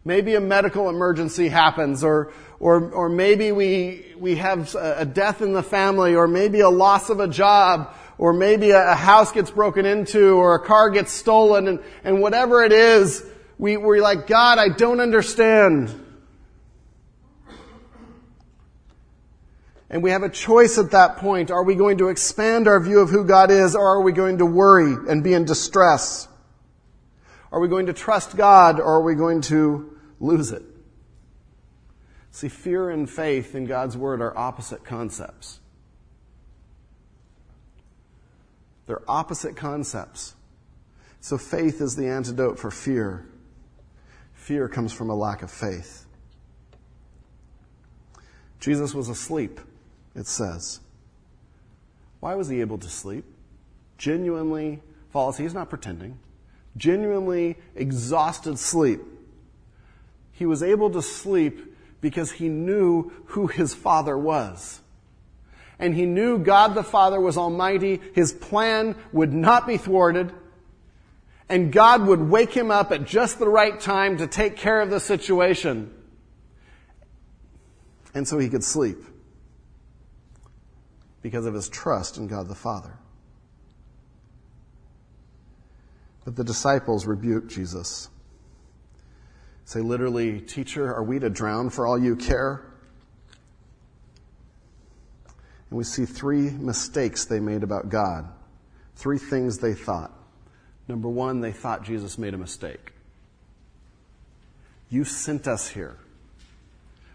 Maybe 0.04 0.34
a 0.34 0.40
medical 0.40 0.88
emergency 0.88 1.48
happens, 1.48 2.02
or, 2.02 2.32
or, 2.58 2.90
or 2.90 3.08
maybe 3.08 3.52
we, 3.52 4.14
we 4.18 4.34
have 4.36 4.74
a 4.74 5.04
death 5.04 5.42
in 5.42 5.52
the 5.52 5.62
family, 5.62 6.16
or 6.16 6.26
maybe 6.26 6.58
a 6.58 6.68
loss 6.68 7.08
of 7.08 7.20
a 7.20 7.28
job, 7.28 7.94
or 8.18 8.32
maybe 8.32 8.72
a, 8.72 8.96
house 8.96 9.30
gets 9.30 9.52
broken 9.52 9.86
into, 9.86 10.32
or 10.32 10.56
a 10.56 10.66
car 10.66 10.90
gets 10.90 11.12
stolen, 11.12 11.68
and, 11.68 11.78
and 12.02 12.20
whatever 12.20 12.64
it 12.64 12.72
is, 12.72 13.24
we, 13.58 13.76
we're 13.76 14.02
like, 14.02 14.26
God, 14.26 14.58
I 14.58 14.70
don't 14.70 14.98
understand. 14.98 15.94
And 19.90 20.04
we 20.04 20.12
have 20.12 20.22
a 20.22 20.28
choice 20.28 20.78
at 20.78 20.92
that 20.92 21.16
point. 21.16 21.50
Are 21.50 21.64
we 21.64 21.74
going 21.74 21.98
to 21.98 22.08
expand 22.08 22.68
our 22.68 22.78
view 22.78 23.00
of 23.00 23.10
who 23.10 23.24
God 23.24 23.50
is 23.50 23.74
or 23.74 23.84
are 23.84 24.02
we 24.02 24.12
going 24.12 24.38
to 24.38 24.46
worry 24.46 24.94
and 25.10 25.24
be 25.24 25.34
in 25.34 25.44
distress? 25.44 26.28
Are 27.50 27.58
we 27.58 27.66
going 27.66 27.86
to 27.86 27.92
trust 27.92 28.36
God 28.36 28.78
or 28.78 28.84
are 28.84 29.02
we 29.02 29.16
going 29.16 29.40
to 29.42 29.98
lose 30.20 30.52
it? 30.52 30.62
See, 32.30 32.48
fear 32.48 32.88
and 32.88 33.10
faith 33.10 33.56
in 33.56 33.66
God's 33.66 33.96
Word 33.96 34.20
are 34.20 34.36
opposite 34.38 34.84
concepts. 34.84 35.58
They're 38.86 39.02
opposite 39.08 39.56
concepts. 39.56 40.36
So 41.20 41.36
faith 41.36 41.80
is 41.80 41.96
the 41.96 42.06
antidote 42.06 42.60
for 42.60 42.70
fear. 42.70 43.26
Fear 44.34 44.68
comes 44.68 44.92
from 44.92 45.10
a 45.10 45.16
lack 45.16 45.42
of 45.42 45.50
faith. 45.50 46.06
Jesus 48.60 48.94
was 48.94 49.08
asleep 49.08 49.60
it 50.14 50.26
says. 50.26 50.80
Why 52.20 52.34
was 52.34 52.48
he 52.48 52.60
able 52.60 52.78
to 52.78 52.88
sleep? 52.88 53.24
Genuinely 53.98 54.80
false. 55.10 55.36
He's 55.36 55.54
not 55.54 55.70
pretending. 55.70 56.18
Genuinely 56.76 57.56
exhausted 57.74 58.58
sleep. 58.58 59.00
He 60.32 60.46
was 60.46 60.62
able 60.62 60.90
to 60.90 61.02
sleep 61.02 61.76
because 62.00 62.32
he 62.32 62.48
knew 62.48 63.10
who 63.26 63.46
his 63.46 63.74
father 63.74 64.16
was. 64.16 64.80
And 65.78 65.94
he 65.94 66.04
knew 66.04 66.38
God 66.38 66.74
the 66.74 66.82
Father 66.82 67.18
was 67.18 67.38
almighty. 67.38 68.00
His 68.14 68.32
plan 68.32 68.94
would 69.12 69.32
not 69.32 69.66
be 69.66 69.78
thwarted. 69.78 70.30
And 71.48 71.72
God 71.72 72.06
would 72.06 72.20
wake 72.20 72.52
him 72.52 72.70
up 72.70 72.92
at 72.92 73.06
just 73.06 73.38
the 73.38 73.48
right 73.48 73.80
time 73.80 74.18
to 74.18 74.26
take 74.26 74.56
care 74.56 74.82
of 74.82 74.90
the 74.90 75.00
situation. 75.00 75.92
And 78.12 78.28
so 78.28 78.38
he 78.38 78.50
could 78.50 78.62
sleep 78.62 78.98
because 81.22 81.46
of 81.46 81.54
his 81.54 81.68
trust 81.68 82.16
in 82.16 82.26
God 82.26 82.48
the 82.48 82.54
Father. 82.54 82.98
But 86.24 86.36
the 86.36 86.44
disciples 86.44 87.06
rebuke 87.06 87.48
Jesus. 87.48 88.08
Say 89.64 89.80
literally, 89.80 90.40
Teacher, 90.40 90.92
are 90.94 91.02
we 91.02 91.18
to 91.18 91.30
drown 91.30 91.70
for 91.70 91.86
all 91.86 91.98
you 91.98 92.16
care? 92.16 92.62
And 95.70 95.78
we 95.78 95.84
see 95.84 96.04
three 96.04 96.50
mistakes 96.50 97.24
they 97.24 97.40
made 97.40 97.62
about 97.62 97.88
God. 97.88 98.28
Three 98.96 99.18
things 99.18 99.58
they 99.58 99.74
thought. 99.74 100.12
Number 100.88 101.08
one, 101.08 101.40
they 101.40 101.52
thought 101.52 101.84
Jesus 101.84 102.18
made 102.18 102.34
a 102.34 102.38
mistake. 102.38 102.92
You 104.90 105.04
sent 105.04 105.46
us 105.46 105.68
here. 105.68 105.96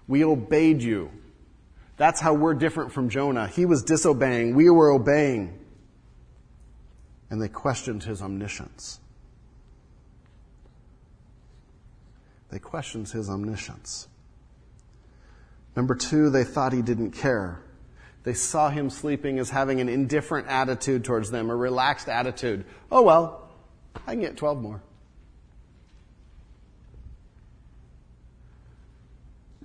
We 0.08 0.24
obeyed 0.24 0.82
you. 0.82 1.12
That's 1.98 2.20
how 2.20 2.34
we're 2.34 2.54
different 2.54 2.92
from 2.92 3.10
Jonah. 3.10 3.48
He 3.48 3.66
was 3.66 3.84
disobeying. 3.84 4.56
We 4.56 4.70
were 4.70 4.92
obeying. 4.92 5.60
And 7.30 7.42
they 7.42 7.48
questioned 7.48 8.04
his 8.04 8.22
omniscience. 8.22 9.00
They 12.50 12.60
questioned 12.60 13.10
his 13.10 13.30
omniscience. 13.30 14.08
Number 15.76 15.96
two, 15.96 16.30
they 16.30 16.44
thought 16.44 16.74
he 16.74 16.82
didn't 16.82 17.12
care. 17.12 17.62
They 18.24 18.34
saw 18.34 18.70
him 18.70 18.90
sleeping 18.90 19.40
as 19.40 19.50
having 19.50 19.82
an 19.82 19.90
indifferent 19.90 20.48
attitude 20.48 21.04
towards 21.04 21.32
them, 21.32 21.50
a 21.50 21.56
relaxed 21.56 22.10
attitude. 22.10 22.66
Oh 22.92 23.02
well, 23.04 23.50
I 24.08 24.12
can 24.12 24.22
get 24.22 24.38
12 24.38 24.62
more. 24.62 24.82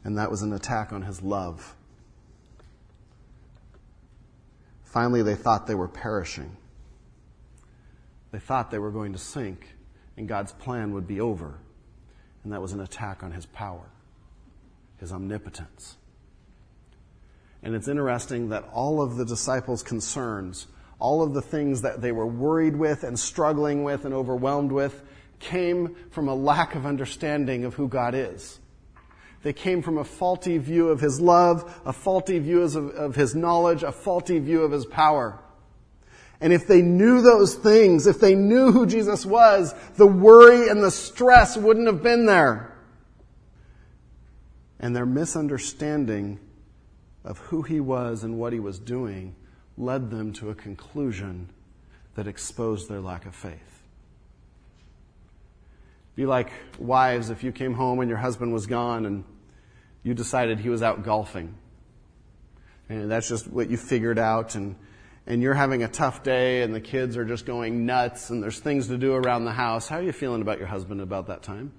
And 0.04 0.18
that 0.18 0.30
was 0.30 0.42
an 0.42 0.52
attack 0.52 0.92
on 0.92 1.02
his 1.02 1.22
love 1.22 1.76
Finally, 4.90 5.22
they 5.22 5.36
thought 5.36 5.68
they 5.68 5.74
were 5.74 5.88
perishing. 5.88 6.56
They 8.32 8.40
thought 8.40 8.70
they 8.70 8.78
were 8.78 8.90
going 8.90 9.12
to 9.12 9.18
sink 9.18 9.76
and 10.16 10.28
God's 10.28 10.52
plan 10.52 10.92
would 10.94 11.06
be 11.06 11.20
over. 11.20 11.54
And 12.42 12.52
that 12.52 12.60
was 12.60 12.72
an 12.72 12.80
attack 12.80 13.22
on 13.22 13.30
his 13.32 13.46
power, 13.46 13.88
his 14.98 15.12
omnipotence. 15.12 15.96
And 17.62 17.74
it's 17.74 17.88
interesting 17.88 18.48
that 18.48 18.68
all 18.72 19.00
of 19.00 19.16
the 19.16 19.24
disciples' 19.24 19.82
concerns, 19.82 20.66
all 20.98 21.22
of 21.22 21.34
the 21.34 21.42
things 21.42 21.82
that 21.82 22.02
they 22.02 22.10
were 22.10 22.26
worried 22.26 22.74
with 22.74 23.04
and 23.04 23.18
struggling 23.18 23.84
with 23.84 24.04
and 24.04 24.12
overwhelmed 24.12 24.72
with, 24.72 25.02
came 25.38 25.94
from 26.10 26.28
a 26.28 26.34
lack 26.34 26.74
of 26.74 26.84
understanding 26.84 27.64
of 27.64 27.74
who 27.74 27.86
God 27.86 28.14
is. 28.14 28.58
They 29.42 29.52
came 29.52 29.80
from 29.80 29.96
a 29.96 30.04
faulty 30.04 30.58
view 30.58 30.88
of 30.88 31.00
his 31.00 31.20
love, 31.20 31.80
a 31.84 31.92
faulty 31.92 32.38
view 32.38 32.62
of, 32.62 32.76
of 32.76 33.14
his 33.14 33.34
knowledge, 33.34 33.82
a 33.82 33.92
faulty 33.92 34.38
view 34.38 34.62
of 34.62 34.70
his 34.70 34.84
power. 34.84 35.38
And 36.40 36.52
if 36.52 36.66
they 36.66 36.82
knew 36.82 37.20
those 37.20 37.54
things, 37.54 38.06
if 38.06 38.20
they 38.20 38.34
knew 38.34 38.72
who 38.72 38.86
Jesus 38.86 39.26
was, 39.26 39.74
the 39.96 40.06
worry 40.06 40.68
and 40.68 40.82
the 40.82 40.90
stress 40.90 41.56
wouldn't 41.56 41.86
have 41.86 42.02
been 42.02 42.26
there. 42.26 42.74
And 44.78 44.96
their 44.96 45.06
misunderstanding 45.06 46.38
of 47.24 47.38
who 47.38 47.62
he 47.62 47.80
was 47.80 48.24
and 48.24 48.38
what 48.38 48.52
he 48.52 48.60
was 48.60 48.78
doing 48.78 49.34
led 49.76 50.10
them 50.10 50.32
to 50.34 50.50
a 50.50 50.54
conclusion 50.54 51.50
that 52.14 52.26
exposed 52.26 52.88
their 52.88 53.00
lack 53.00 53.26
of 53.26 53.34
faith. 53.34 53.79
Be 56.20 56.26
like 56.26 56.52
wives 56.78 57.30
if 57.30 57.42
you 57.42 57.50
came 57.50 57.72
home 57.72 58.00
and 58.00 58.10
your 58.10 58.18
husband 58.18 58.52
was 58.52 58.66
gone 58.66 59.06
and 59.06 59.24
you 60.02 60.12
decided 60.12 60.60
he 60.60 60.68
was 60.68 60.82
out 60.82 61.02
golfing. 61.02 61.54
And 62.90 63.10
that's 63.10 63.26
just 63.26 63.48
what 63.48 63.70
you 63.70 63.78
figured 63.78 64.18
out 64.18 64.54
and 64.54 64.76
and 65.26 65.40
you're 65.40 65.54
having 65.54 65.82
a 65.82 65.88
tough 65.88 66.22
day 66.22 66.60
and 66.60 66.74
the 66.74 66.80
kids 66.82 67.16
are 67.16 67.24
just 67.24 67.46
going 67.46 67.86
nuts 67.86 68.28
and 68.28 68.42
there's 68.42 68.58
things 68.58 68.88
to 68.88 68.98
do 68.98 69.14
around 69.14 69.46
the 69.46 69.52
house. 69.52 69.88
How 69.88 69.96
are 69.96 70.02
you 70.02 70.12
feeling 70.12 70.42
about 70.42 70.58
your 70.58 70.66
husband 70.66 71.00
about 71.00 71.28
that 71.28 71.42
time? 71.42 71.72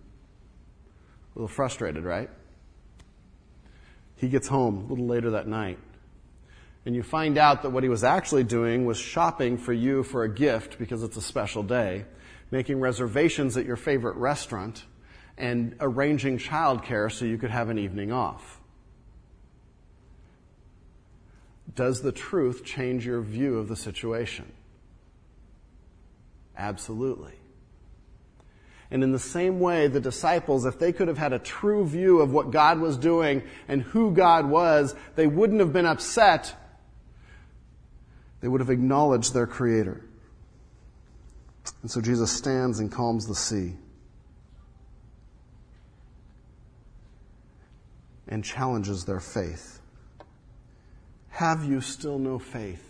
A 1.35 1.37
little 1.37 1.47
frustrated, 1.47 2.03
right? 2.03 2.31
He 4.15 4.27
gets 4.27 4.47
home 4.47 4.85
a 4.85 4.87
little 4.87 5.05
later 5.05 5.29
that 5.29 5.47
night 5.47 5.77
and 6.83 6.95
you 6.95 7.03
find 7.03 7.37
out 7.37 7.61
that 7.61 7.69
what 7.69 7.83
he 7.83 7.89
was 7.89 8.03
actually 8.03 8.43
doing 8.43 8.87
was 8.87 8.97
shopping 8.97 9.59
for 9.59 9.71
you 9.71 10.01
for 10.01 10.23
a 10.23 10.29
gift 10.29 10.79
because 10.79 11.03
it's 11.03 11.15
a 11.15 11.21
special 11.21 11.61
day, 11.61 12.05
making 12.51 12.79
reservations 12.79 13.57
at 13.57 13.65
your 13.65 13.77
favorite 13.77 14.17
restaurant, 14.17 14.83
and 15.37 15.75
arranging 15.79 16.37
childcare 16.37 17.11
so 17.11 17.25
you 17.25 17.37
could 17.37 17.49
have 17.49 17.69
an 17.69 17.79
evening 17.79 18.11
off. 18.11 18.59
Does 21.73 22.01
the 22.01 22.11
truth 22.11 22.65
change 22.65 23.05
your 23.05 23.21
view 23.21 23.57
of 23.57 23.69
the 23.69 23.75
situation? 23.75 24.51
Absolutely. 26.57 27.33
And 28.91 29.03
in 29.03 29.13
the 29.13 29.19
same 29.19 29.61
way, 29.61 29.87
the 29.87 30.01
disciples, 30.01 30.65
if 30.65 30.77
they 30.77 30.91
could 30.91 31.07
have 31.07 31.17
had 31.17 31.31
a 31.31 31.39
true 31.39 31.87
view 31.87 32.19
of 32.19 32.33
what 32.33 32.51
God 32.51 32.79
was 32.79 32.97
doing 32.97 33.41
and 33.69 33.81
who 33.81 34.11
God 34.11 34.45
was, 34.45 34.93
they 35.15 35.27
wouldn't 35.27 35.61
have 35.61 35.71
been 35.71 35.85
upset. 35.85 36.53
They 38.41 38.49
would 38.49 38.59
have 38.59 38.69
acknowledged 38.69 39.33
their 39.33 39.47
Creator. 39.47 40.03
And 41.81 41.89
so 41.89 42.01
Jesus 42.01 42.31
stands 42.31 42.79
and 42.79 42.91
calms 42.91 43.27
the 43.27 43.35
sea 43.35 43.73
and 48.27 48.43
challenges 48.43 49.05
their 49.05 49.19
faith. 49.19 49.79
Have 51.29 51.63
you 51.65 51.81
still 51.81 52.19
no 52.19 52.39
faith? 52.39 52.87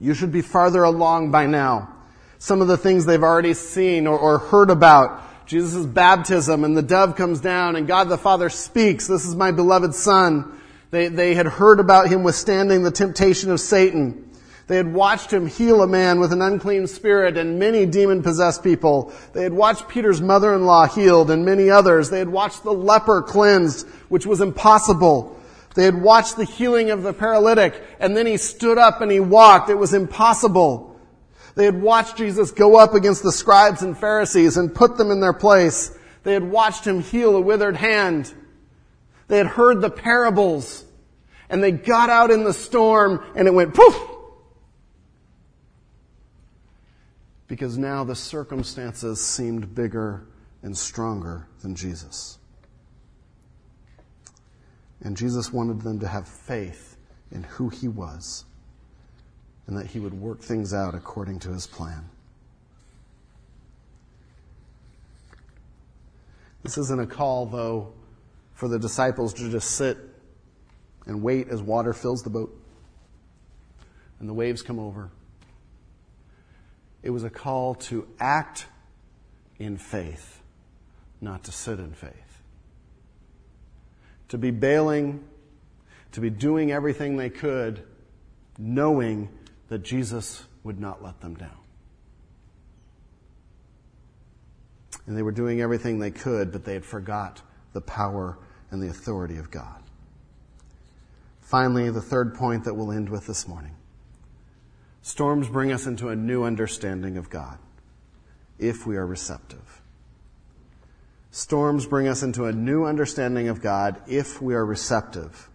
You 0.00 0.14
should 0.14 0.32
be 0.32 0.42
farther 0.42 0.82
along 0.82 1.30
by 1.30 1.46
now 1.46 1.94
some 2.38 2.60
of 2.60 2.66
the 2.66 2.76
things 2.76 3.06
they've 3.06 3.22
already 3.22 3.54
seen 3.54 4.08
or, 4.08 4.18
or 4.18 4.38
heard 4.38 4.68
about. 4.68 5.46
Jesus' 5.46 5.86
baptism 5.86 6.64
and 6.64 6.76
the 6.76 6.82
dove 6.82 7.14
comes 7.14 7.40
down 7.40 7.76
and 7.76 7.86
God 7.86 8.08
the 8.08 8.18
Father 8.18 8.48
speaks, 8.48 9.06
this 9.06 9.24
is 9.24 9.36
my 9.36 9.52
beloved 9.52 9.94
son. 9.94 10.60
They, 10.90 11.08
they 11.08 11.34
had 11.34 11.46
heard 11.46 11.78
about 11.78 12.08
him 12.08 12.24
withstanding 12.24 12.82
the 12.82 12.90
temptation 12.90 13.50
of 13.50 13.60
Satan. 13.60 14.21
They 14.68 14.76
had 14.76 14.92
watched 14.92 15.32
him 15.32 15.46
heal 15.46 15.82
a 15.82 15.86
man 15.86 16.20
with 16.20 16.32
an 16.32 16.40
unclean 16.40 16.86
spirit 16.86 17.36
and 17.36 17.58
many 17.58 17.84
demon 17.84 18.22
possessed 18.22 18.62
people. 18.62 19.12
They 19.32 19.42
had 19.42 19.52
watched 19.52 19.88
Peter's 19.88 20.20
mother-in-law 20.20 20.88
healed 20.88 21.30
and 21.30 21.44
many 21.44 21.68
others. 21.68 22.10
They 22.10 22.20
had 22.20 22.28
watched 22.28 22.62
the 22.62 22.72
leper 22.72 23.22
cleansed, 23.22 23.88
which 24.08 24.24
was 24.24 24.40
impossible. 24.40 25.38
They 25.74 25.84
had 25.84 26.00
watched 26.00 26.36
the 26.36 26.44
healing 26.44 26.90
of 26.90 27.02
the 27.02 27.12
paralytic 27.12 27.74
and 27.98 28.16
then 28.16 28.26
he 28.26 28.36
stood 28.36 28.78
up 28.78 29.00
and 29.00 29.10
he 29.10 29.20
walked. 29.20 29.68
It 29.68 29.78
was 29.78 29.94
impossible. 29.94 31.00
They 31.54 31.64
had 31.64 31.82
watched 31.82 32.16
Jesus 32.16 32.50
go 32.50 32.76
up 32.76 32.94
against 32.94 33.22
the 33.22 33.32
scribes 33.32 33.82
and 33.82 33.98
Pharisees 33.98 34.56
and 34.56 34.74
put 34.74 34.96
them 34.96 35.10
in 35.10 35.20
their 35.20 35.32
place. 35.32 35.96
They 36.22 36.34
had 36.34 36.44
watched 36.44 36.86
him 36.86 37.02
heal 37.02 37.34
a 37.36 37.40
withered 37.40 37.76
hand. 37.76 38.32
They 39.28 39.38
had 39.38 39.48
heard 39.48 39.80
the 39.80 39.90
parables 39.90 40.84
and 41.50 41.62
they 41.62 41.72
got 41.72 42.10
out 42.10 42.30
in 42.30 42.44
the 42.44 42.54
storm 42.54 43.24
and 43.34 43.48
it 43.48 43.52
went 43.52 43.74
poof. 43.74 44.11
Because 47.52 47.76
now 47.76 48.02
the 48.02 48.14
circumstances 48.14 49.20
seemed 49.20 49.74
bigger 49.74 50.26
and 50.62 50.74
stronger 50.74 51.48
than 51.60 51.74
Jesus. 51.74 52.38
And 55.02 55.14
Jesus 55.18 55.52
wanted 55.52 55.82
them 55.82 56.00
to 56.00 56.08
have 56.08 56.26
faith 56.26 56.96
in 57.30 57.42
who 57.42 57.68
he 57.68 57.88
was 57.88 58.46
and 59.66 59.76
that 59.76 59.88
he 59.88 60.00
would 60.00 60.14
work 60.14 60.40
things 60.40 60.72
out 60.72 60.94
according 60.94 61.40
to 61.40 61.50
his 61.50 61.66
plan. 61.66 62.08
This 66.62 66.78
isn't 66.78 67.02
a 67.02 67.06
call, 67.06 67.44
though, 67.44 67.92
for 68.54 68.66
the 68.66 68.78
disciples 68.78 69.34
to 69.34 69.50
just 69.50 69.72
sit 69.72 69.98
and 71.04 71.22
wait 71.22 71.48
as 71.48 71.60
water 71.60 71.92
fills 71.92 72.22
the 72.22 72.30
boat 72.30 72.58
and 74.20 74.26
the 74.26 74.32
waves 74.32 74.62
come 74.62 74.78
over. 74.78 75.10
It 77.02 77.10
was 77.10 77.24
a 77.24 77.30
call 77.30 77.74
to 77.74 78.06
act 78.20 78.66
in 79.58 79.76
faith, 79.76 80.40
not 81.20 81.44
to 81.44 81.52
sit 81.52 81.78
in 81.78 81.92
faith. 81.92 82.12
To 84.28 84.38
be 84.38 84.50
bailing, 84.50 85.24
to 86.12 86.20
be 86.20 86.30
doing 86.30 86.70
everything 86.70 87.16
they 87.16 87.30
could, 87.30 87.82
knowing 88.58 89.28
that 89.68 89.82
Jesus 89.82 90.44
would 90.62 90.78
not 90.78 91.02
let 91.02 91.20
them 91.20 91.34
down. 91.34 91.58
And 95.06 95.16
they 95.16 95.22
were 95.22 95.32
doing 95.32 95.60
everything 95.60 95.98
they 95.98 96.10
could, 96.10 96.52
but 96.52 96.64
they 96.64 96.74
had 96.74 96.84
forgot 96.84 97.42
the 97.72 97.80
power 97.80 98.38
and 98.70 98.82
the 98.82 98.88
authority 98.88 99.36
of 99.36 99.50
God. 99.50 99.82
Finally, 101.40 101.90
the 101.90 102.00
third 102.00 102.34
point 102.34 102.64
that 102.64 102.74
we'll 102.74 102.92
end 102.92 103.08
with 103.08 103.26
this 103.26 103.48
morning. 103.48 103.74
Storms 105.02 105.48
bring 105.48 105.72
us 105.72 105.86
into 105.86 106.08
a 106.08 106.16
new 106.16 106.44
understanding 106.44 107.18
of 107.18 107.28
God 107.28 107.58
if 108.58 108.86
we 108.86 108.96
are 108.96 109.06
receptive. 109.06 109.82
Storms 111.32 111.86
bring 111.86 112.06
us 112.06 112.22
into 112.22 112.44
a 112.44 112.52
new 112.52 112.84
understanding 112.84 113.48
of 113.48 113.60
God 113.60 114.00
if 114.06 114.40
we 114.40 114.54
are 114.54 114.64
receptive. 114.64 115.48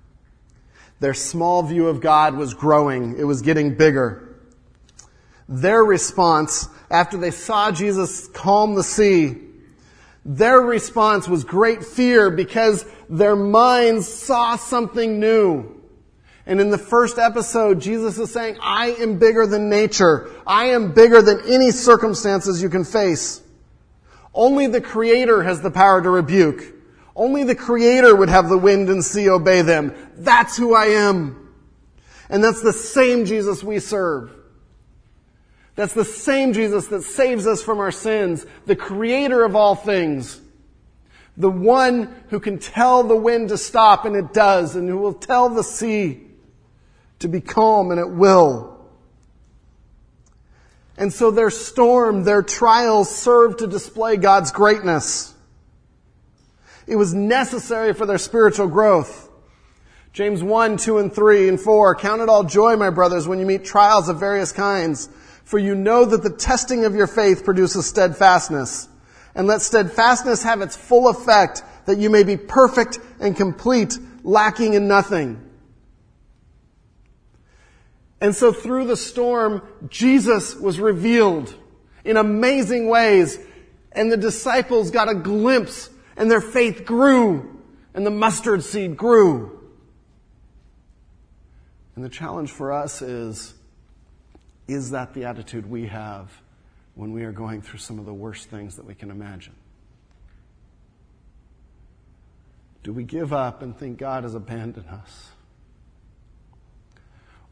Their 1.00 1.14
small 1.14 1.64
view 1.64 1.88
of 1.88 2.02
God 2.02 2.36
was 2.36 2.56
growing. 2.56 3.18
It 3.18 3.24
was 3.24 3.42
getting 3.42 3.76
bigger. 3.76 4.40
Their 5.48 5.84
response, 5.84 6.68
after 6.90 7.18
they 7.18 7.32
saw 7.32 7.72
Jesus 7.72 8.28
calm 8.28 8.76
the 8.76 8.84
sea, 8.84 9.38
their 10.26 10.60
response 10.60 11.28
was 11.28 11.46
great 11.46 11.86
fear 11.86 12.30
because 12.32 12.86
their 13.08 13.36
minds 13.36 14.08
saw 14.08 14.58
something 14.58 15.20
new. 15.22 15.77
And 16.48 16.62
in 16.62 16.70
the 16.70 16.78
first 16.78 17.20
episode, 17.20 17.82
Jesus 17.82 18.18
is 18.18 18.32
saying, 18.32 18.58
I 18.62 18.92
am 18.92 19.20
bigger 19.20 19.46
than 19.46 19.70
nature. 19.70 20.32
I 20.48 20.68
am 20.68 20.94
bigger 20.94 21.22
than 21.22 21.42
any 21.46 21.72
circumstances 21.72 22.62
you 22.62 22.70
can 22.70 22.86
face. 22.86 23.42
Only 24.34 24.68
the 24.68 24.80
Creator 24.80 25.44
has 25.44 25.62
the 25.62 25.72
power 25.72 26.02
to 26.02 26.10
rebuke. 26.10 26.64
Only 27.18 27.44
the 27.44 27.54
Creator 27.54 28.16
would 28.16 28.30
have 28.30 28.48
the 28.48 28.58
wind 28.58 28.88
and 28.88 29.04
sea 29.04 29.30
obey 29.30 29.62
them. 29.62 29.94
That's 30.16 30.56
who 30.56 30.74
I 30.74 30.86
am. 30.86 31.52
And 32.30 32.42
that's 32.42 32.62
the 32.62 32.74
same 32.74 33.26
Jesus 33.26 33.62
we 33.62 33.80
serve. 33.80 34.32
That's 35.76 35.94
the 35.94 36.06
same 36.06 36.54
Jesus 36.54 36.88
that 36.88 37.04
saves 37.04 37.46
us 37.46 37.62
from 37.62 37.80
our 37.80 37.92
sins, 37.92 38.46
the 38.66 38.76
Creator 38.76 39.44
of 39.44 39.58
all 39.58 39.76
things. 39.76 40.40
The 41.36 41.52
one 41.52 42.24
who 42.30 42.40
can 42.40 42.58
tell 42.58 43.04
the 43.04 43.18
wind 43.18 43.50
to 43.50 43.58
stop 43.58 44.06
and 44.06 44.16
it 44.16 44.34
does, 44.34 44.78
and 44.78 44.88
who 44.88 44.98
will 44.98 45.14
tell 45.14 45.50
the 45.50 45.64
sea 45.64 46.24
to 47.20 47.28
be 47.28 47.42
calm 47.42 47.92
and 47.92 48.00
it 48.00 48.10
will. 48.10 48.78
And 50.98 51.14
so 51.14 51.30
their 51.30 51.52
storm, 51.52 52.24
their 52.24 52.42
trials 52.42 53.16
serve 53.16 53.58
to 53.58 53.68
display 53.68 54.18
God's 54.18 54.52
greatness. 54.52 55.34
It 56.88 56.96
was 56.96 57.14
necessary 57.14 57.94
for 57.94 58.06
their 58.06 58.18
spiritual 58.18 58.68
growth. 58.68 59.30
James 60.14 60.42
1, 60.42 60.78
2, 60.78 60.98
and 60.98 61.14
3, 61.14 61.50
and 61.50 61.60
4. 61.60 61.96
Count 61.96 62.22
it 62.22 62.30
all 62.30 62.44
joy, 62.44 62.76
my 62.76 62.90
brothers, 62.90 63.28
when 63.28 63.40
you 63.40 63.46
meet 63.46 63.64
trials 63.64 64.10
of 64.10 64.20
various 64.20 64.52
kinds, 64.52 65.10
for 65.44 65.60
you 65.60 65.76
know 65.76 66.06
that 66.06 66.24
the 66.24 66.36
testing 66.36 66.86
of 66.86 66.96
your 66.96 67.06
faith 67.06 67.46
produces 67.46 67.86
steadfastness. 67.86 68.90
And 69.36 69.46
let 69.46 69.62
steadfastness 69.62 70.42
have 70.42 70.62
its 70.62 70.76
full 70.76 71.10
effect, 71.10 71.62
that 71.86 72.00
you 72.00 72.10
may 72.10 72.24
be 72.24 72.38
perfect 72.38 73.00
and 73.20 73.36
complete, 73.36 74.00
lacking 74.24 74.74
in 74.74 74.88
nothing. 74.88 75.47
And 78.20 78.36
so 78.36 78.52
through 78.52 78.86
the 78.86 78.98
storm, 78.98 79.62
Jesus 79.90 80.56
was 80.56 80.80
revealed 80.80 81.54
in 82.04 82.18
amazing 82.18 82.90
ways, 82.90 83.38
and 83.92 84.12
the 84.12 84.18
disciples 84.18 84.92
got 84.92 85.10
a 85.10 85.16
glimpse 85.16 85.90
and 86.18 86.32
their 86.32 86.42
faith 86.42 86.84
grew, 86.84 87.62
and 87.94 88.06
the 88.06 88.12
mustard 88.12 88.64
seed 88.64 88.98
grew. 88.98 89.54
And 91.96 92.04
the 92.04 92.10
challenge 92.10 92.52
for 92.52 92.74
us 92.74 93.02
is 93.02 93.54
is 94.68 94.92
that 94.92 95.14
the 95.14 95.24
attitude 95.24 95.70
we 95.70 95.88
have 95.88 96.30
when 96.96 97.14
we 97.14 97.24
are 97.24 97.32
going 97.32 97.62
through 97.62 97.80
some 97.80 98.00
of 98.00 98.06
the 98.06 98.14
worst 98.14 98.50
things 98.50 98.76
that 98.76 98.86
we 98.86 98.94
can 98.94 99.10
imagine? 99.10 99.56
Do 102.84 102.92
we 102.92 103.04
give 103.04 103.32
up 103.32 103.62
and 103.62 103.78
think 103.78 103.98
God 103.98 104.24
has 104.24 104.36
abandoned 104.36 104.88
us? 104.90 105.30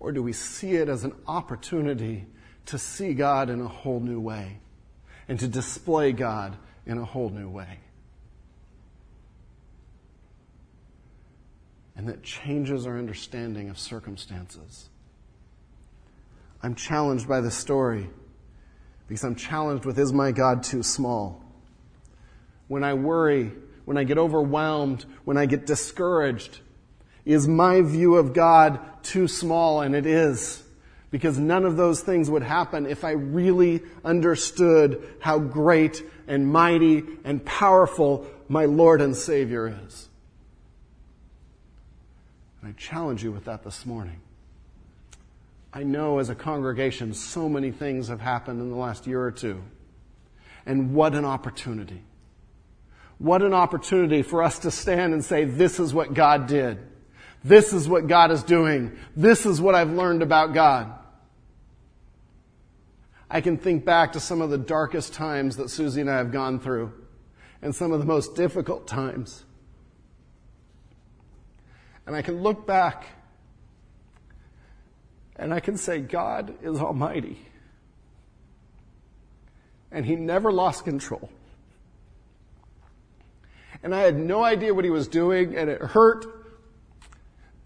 Or 0.06 0.12
do 0.12 0.22
we 0.22 0.34
see 0.34 0.76
it 0.76 0.88
as 0.88 1.04
an 1.04 1.14
opportunity 1.28 2.28
to 2.68 2.78
see 2.78 3.16
God 3.16 3.50
in 3.50 3.60
a 3.60 3.68
whole 3.68 4.00
new 4.00 4.20
way 4.20 4.60
and 5.28 5.40
to 5.40 5.48
display 5.48 6.12
God 6.12 6.56
in 6.86 7.00
a 7.00 7.04
whole 7.04 7.30
new 7.30 7.50
way? 7.50 7.80
and 11.96 12.10
that 12.10 12.22
changes 12.24 12.86
our 12.86 12.98
understanding 12.98 13.70
of 13.70 13.80
circumstances. 13.80 14.90
I'm 16.62 16.76
challenged 16.76 17.28
by 17.28 17.42
this 17.42 17.56
story 17.56 18.10
because 19.08 19.24
I'm 19.24 19.36
challenged 19.36 19.86
with 19.86 19.98
is 19.98 20.12
my 20.12 20.32
God 20.32 20.64
too 20.64 20.84
small? 20.84 21.44
When 22.68 22.84
I 22.84 22.96
worry, 22.96 23.54
when 23.86 23.98
I 23.98 24.04
get 24.04 24.18
overwhelmed, 24.18 25.06
when 25.24 25.38
I 25.38 25.46
get 25.46 25.66
discouraged, 25.66 26.60
Is 27.26 27.48
my 27.48 27.82
view 27.82 28.16
of 28.16 28.34
God 28.34 28.80
too 29.04 29.28
small? 29.28 29.82
And 29.82 29.96
it 29.96 30.06
is. 30.06 30.62
Because 31.12 31.40
none 31.40 31.66
of 31.66 31.78
those 31.78 32.02
things 32.02 32.30
would 32.30 32.44
happen 32.44 32.86
if 32.86 33.04
I 33.04 33.12
really 33.12 33.82
understood 34.04 35.08
how 35.20 35.40
great 35.40 36.04
and 36.28 36.52
mighty 36.52 37.04
and 37.24 37.44
powerful 37.46 38.28
my 38.48 38.66
Lord 38.66 39.02
and 39.02 39.16
Savior 39.16 39.80
is. 39.86 40.10
And 42.62 42.70
I 42.70 42.74
challenge 42.80 43.24
you 43.24 43.32
with 43.32 43.46
that 43.46 43.64
this 43.64 43.86
morning. 43.86 44.20
I 45.74 45.84
know 45.84 46.20
as 46.20 46.30
a 46.30 46.36
congregation 46.36 47.14
so 47.14 47.50
many 47.50 47.72
things 47.72 48.08
have 48.08 48.22
happened 48.22 48.62
in 48.62 48.70
the 48.70 48.76
last 48.76 49.08
year 49.08 49.22
or 49.22 49.32
two. 49.32 49.62
And 50.66 50.94
what 50.94 51.14
an 51.16 51.26
opportunity. 51.26 52.02
What 53.18 53.42
an 53.42 53.54
opportunity 53.54 54.22
for 54.22 54.44
us 54.44 54.60
to 54.60 54.72
stand 54.72 55.14
and 55.14 55.24
say, 55.24 55.46
this 55.46 55.80
is 55.80 55.94
what 55.94 56.14
God 56.14 56.48
did. 56.48 56.80
This 57.46 57.74
is 57.74 57.88
what 57.88 58.08
God 58.08 58.32
is 58.32 58.42
doing. 58.42 58.98
This 59.16 59.46
is 59.46 59.62
what 59.62 59.76
I've 59.76 59.92
learned 59.92 60.24
about 60.24 60.56
God. 60.56 60.92
I 63.30 63.42
can 63.42 63.60
think 63.60 63.86
back 63.86 64.14
to 64.14 64.20
some 64.20 64.42
of 64.42 64.50
the 64.50 64.58
darkest 64.58 65.14
times 65.14 65.58
that 65.58 65.70
Susie 65.70 66.02
and 66.02 66.10
I 66.10 66.18
have 66.18 66.32
gone 66.32 66.60
through 66.60 66.92
and 67.62 67.76
some 67.76 67.92
of 67.92 68.00
the 68.00 68.06
most 68.08 68.34
difficult 68.36 68.88
times. 68.88 69.44
And 72.08 72.16
I 72.16 72.24
can 72.24 72.42
look 72.42 72.66
back 72.66 73.06
and 75.36 75.54
I 75.54 75.60
can 75.60 75.78
say, 75.78 76.00
God 76.00 76.56
is 76.64 76.80
almighty. 76.80 77.38
And 79.92 80.04
he 80.04 80.16
never 80.16 80.52
lost 80.52 80.84
control. 80.84 81.30
And 83.84 83.94
I 83.94 84.02
had 84.02 84.18
no 84.18 84.44
idea 84.44 84.74
what 84.74 84.84
he 84.84 84.90
was 84.90 85.08
doing 85.08 85.56
and 85.56 85.70
it 85.70 85.80
hurt, 85.80 86.26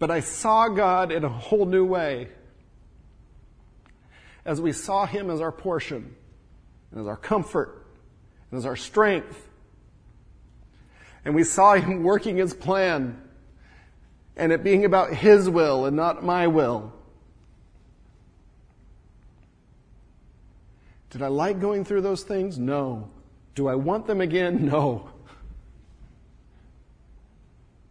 but 0.00 0.10
I 0.10 0.18
saw 0.18 0.68
God 0.68 1.12
in 1.12 1.22
a 1.22 1.28
whole 1.28 1.64
new 1.64 1.84
way. 1.84 2.26
As 4.44 4.60
we 4.60 4.72
saw 4.72 5.06
him 5.06 5.30
as 5.30 5.40
our 5.40 5.52
portion, 5.52 6.16
and 6.90 7.00
as 7.00 7.06
our 7.06 7.16
comfort, 7.16 7.86
and 8.50 8.58
as 8.58 8.66
our 8.66 8.74
strength. 8.74 9.46
And 11.24 11.36
we 11.36 11.44
saw 11.44 11.74
him 11.74 12.02
working 12.02 12.36
his 12.36 12.52
plan 12.52 13.22
and 14.40 14.52
it 14.52 14.64
being 14.64 14.86
about 14.86 15.12
His 15.12 15.50
will 15.50 15.84
and 15.84 15.94
not 15.94 16.24
my 16.24 16.46
will. 16.46 16.92
Did 21.10 21.20
I 21.20 21.26
like 21.26 21.60
going 21.60 21.84
through 21.84 22.00
those 22.00 22.22
things? 22.22 22.58
No. 22.58 23.10
Do 23.54 23.68
I 23.68 23.74
want 23.74 24.06
them 24.06 24.22
again? 24.22 24.64
No. 24.64 25.10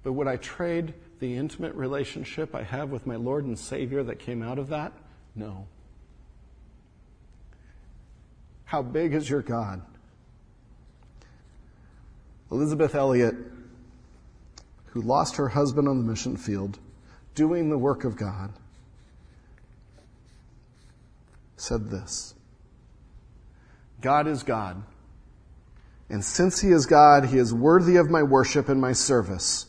But 0.04 0.14
would 0.14 0.28
I 0.28 0.38
trade 0.38 0.94
the 1.20 1.36
intimate 1.36 1.76
relationship 1.76 2.56
I 2.56 2.64
have 2.64 2.90
with 2.90 3.06
my 3.06 3.16
Lord 3.16 3.46
and 3.46 3.58
Savior 3.58 4.04
that 4.04 4.20
came 4.20 4.42
out 4.42 4.58
of 4.58 4.70
that? 4.70 4.94
No. 5.36 5.68
How 8.66 8.82
big 8.82 9.14
is 9.14 9.30
your 9.30 9.42
God? 9.42 9.82
Elisabeth 12.52 12.96
Elliot 12.96 13.36
who 14.92 15.02
lost 15.02 15.36
her 15.36 15.50
husband 15.50 15.88
on 15.88 16.00
the 16.00 16.04
mission 16.04 16.36
field, 16.36 16.80
doing 17.36 17.70
the 17.70 17.78
work 17.78 18.04
of 18.04 18.16
God, 18.16 18.52
said 21.58 21.90
this 21.90 22.34
God 24.02 24.28
is 24.28 24.44
God. 24.44 24.84
And 26.12 26.26
since 26.26 26.60
he 26.62 26.70
is 26.70 26.88
God, 26.88 27.26
he 27.26 27.38
is 27.38 27.54
worthy 27.54 27.98
of 27.98 28.10
my 28.10 28.24
worship 28.24 28.68
and 28.68 28.82
my 28.82 28.94
service. 28.94 29.68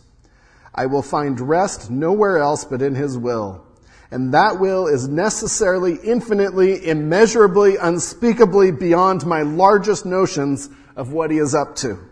I 0.74 0.86
will 0.86 1.02
find 1.02 1.40
rest 1.40 1.90
nowhere 1.90 2.38
else 2.38 2.64
but 2.64 2.82
in 2.82 2.94
his 2.94 3.18
will. 3.18 3.66
And 4.10 4.34
that 4.34 4.58
will 4.58 4.88
is 4.88 5.06
necessarily, 5.06 5.96
infinitely, 6.02 6.88
immeasurably, 6.88 7.76
unspeakably 7.76 8.72
beyond 8.72 9.24
my 9.24 9.42
largest 9.42 10.04
notions 10.04 10.68
of 10.96 11.12
what 11.12 11.30
he 11.30 11.38
is 11.38 11.54
up 11.54 11.76
to 11.76 12.10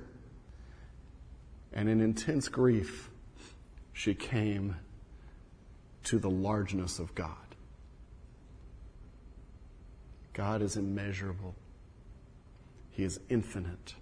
and 1.79 1.89
in 1.89 2.01
intense 2.01 2.49
grief, 2.49 3.09
she 3.93 4.13
came 4.13 4.75
to 6.03 6.19
the 6.19 6.29
largeness 6.29 6.99
of 6.99 7.15
God. 7.15 7.31
God 10.33 10.61
is 10.61 10.77
immeasurable. 10.77 11.55
He 12.91 13.05
is 13.05 13.21
infinite. 13.29 13.95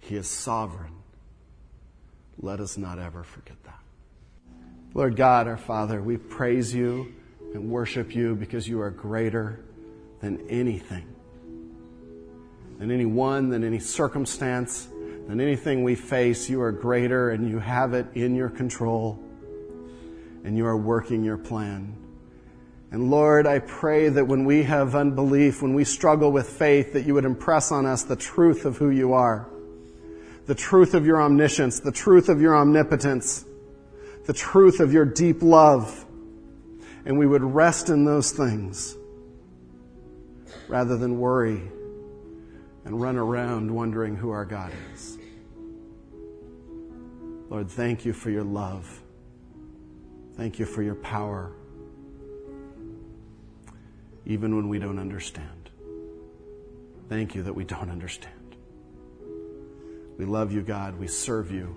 He 0.00 0.16
is 0.16 0.26
sovereign. 0.26 0.94
Let 2.40 2.60
us 2.60 2.76
not 2.76 2.98
ever 2.98 3.22
forget 3.22 3.56
that. 3.64 3.80
Lord 4.92 5.16
God, 5.16 5.48
our 5.48 5.56
Father, 5.56 6.02
we 6.02 6.16
praise 6.16 6.74
you 6.74 7.14
and 7.52 7.70
worship 7.70 8.14
you 8.14 8.34
because 8.34 8.68
you 8.68 8.80
are 8.80 8.90
greater 8.90 9.60
than 10.20 10.48
anything, 10.48 11.06
than 12.78 12.90
anyone, 12.90 13.50
than 13.50 13.64
any 13.64 13.78
circumstance 13.78 14.88
than 15.26 15.40
anything 15.40 15.82
we 15.84 15.94
face, 15.94 16.50
you 16.50 16.60
are 16.60 16.72
greater 16.72 17.30
and 17.30 17.48
you 17.48 17.58
have 17.58 17.94
it 17.94 18.06
in 18.14 18.34
your 18.34 18.50
control 18.50 19.18
and 20.44 20.56
you 20.56 20.66
are 20.66 20.76
working 20.76 21.24
your 21.24 21.38
plan. 21.38 21.96
And 22.90 23.10
Lord, 23.10 23.46
I 23.46 23.58
pray 23.58 24.08
that 24.10 24.26
when 24.26 24.44
we 24.44 24.62
have 24.64 24.94
unbelief, 24.94 25.62
when 25.62 25.74
we 25.74 25.84
struggle 25.84 26.30
with 26.30 26.48
faith, 26.48 26.92
that 26.92 27.06
you 27.06 27.14
would 27.14 27.24
impress 27.24 27.72
on 27.72 27.86
us 27.86 28.02
the 28.02 28.16
truth 28.16 28.66
of 28.66 28.76
who 28.76 28.90
you 28.90 29.14
are, 29.14 29.48
the 30.46 30.54
truth 30.54 30.94
of 30.94 31.06
your 31.06 31.22
omniscience, 31.22 31.80
the 31.80 31.92
truth 31.92 32.28
of 32.28 32.40
your 32.40 32.56
omnipotence, 32.56 33.44
the 34.26 34.32
truth 34.32 34.80
of 34.80 34.92
your 34.92 35.04
deep 35.04 35.42
love. 35.42 36.04
And 37.06 37.18
we 37.18 37.26
would 37.26 37.42
rest 37.42 37.88
in 37.90 38.04
those 38.04 38.32
things 38.32 38.96
rather 40.68 40.96
than 40.96 41.18
worry 41.18 41.60
and 42.84 43.00
run 43.00 43.16
around 43.16 43.70
wondering 43.70 44.16
who 44.16 44.30
our 44.30 44.44
God 44.44 44.72
is. 44.94 45.18
Lord, 47.50 47.70
thank 47.70 48.04
you 48.04 48.12
for 48.12 48.30
your 48.30 48.42
love. 48.42 49.02
Thank 50.36 50.58
you 50.58 50.66
for 50.66 50.82
your 50.82 50.96
power, 50.96 51.52
even 54.26 54.56
when 54.56 54.68
we 54.68 54.78
don't 54.78 54.98
understand. 54.98 55.70
Thank 57.08 57.34
you 57.34 57.42
that 57.44 57.52
we 57.52 57.64
don't 57.64 57.90
understand. 57.90 58.43
We 60.18 60.24
love 60.24 60.52
you, 60.52 60.62
God. 60.62 60.98
We 60.98 61.06
serve 61.06 61.50
you. 61.50 61.76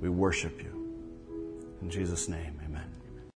We 0.00 0.08
worship 0.08 0.62
you. 0.62 0.72
In 1.82 1.90
Jesus' 1.90 2.28
name. 2.28 2.55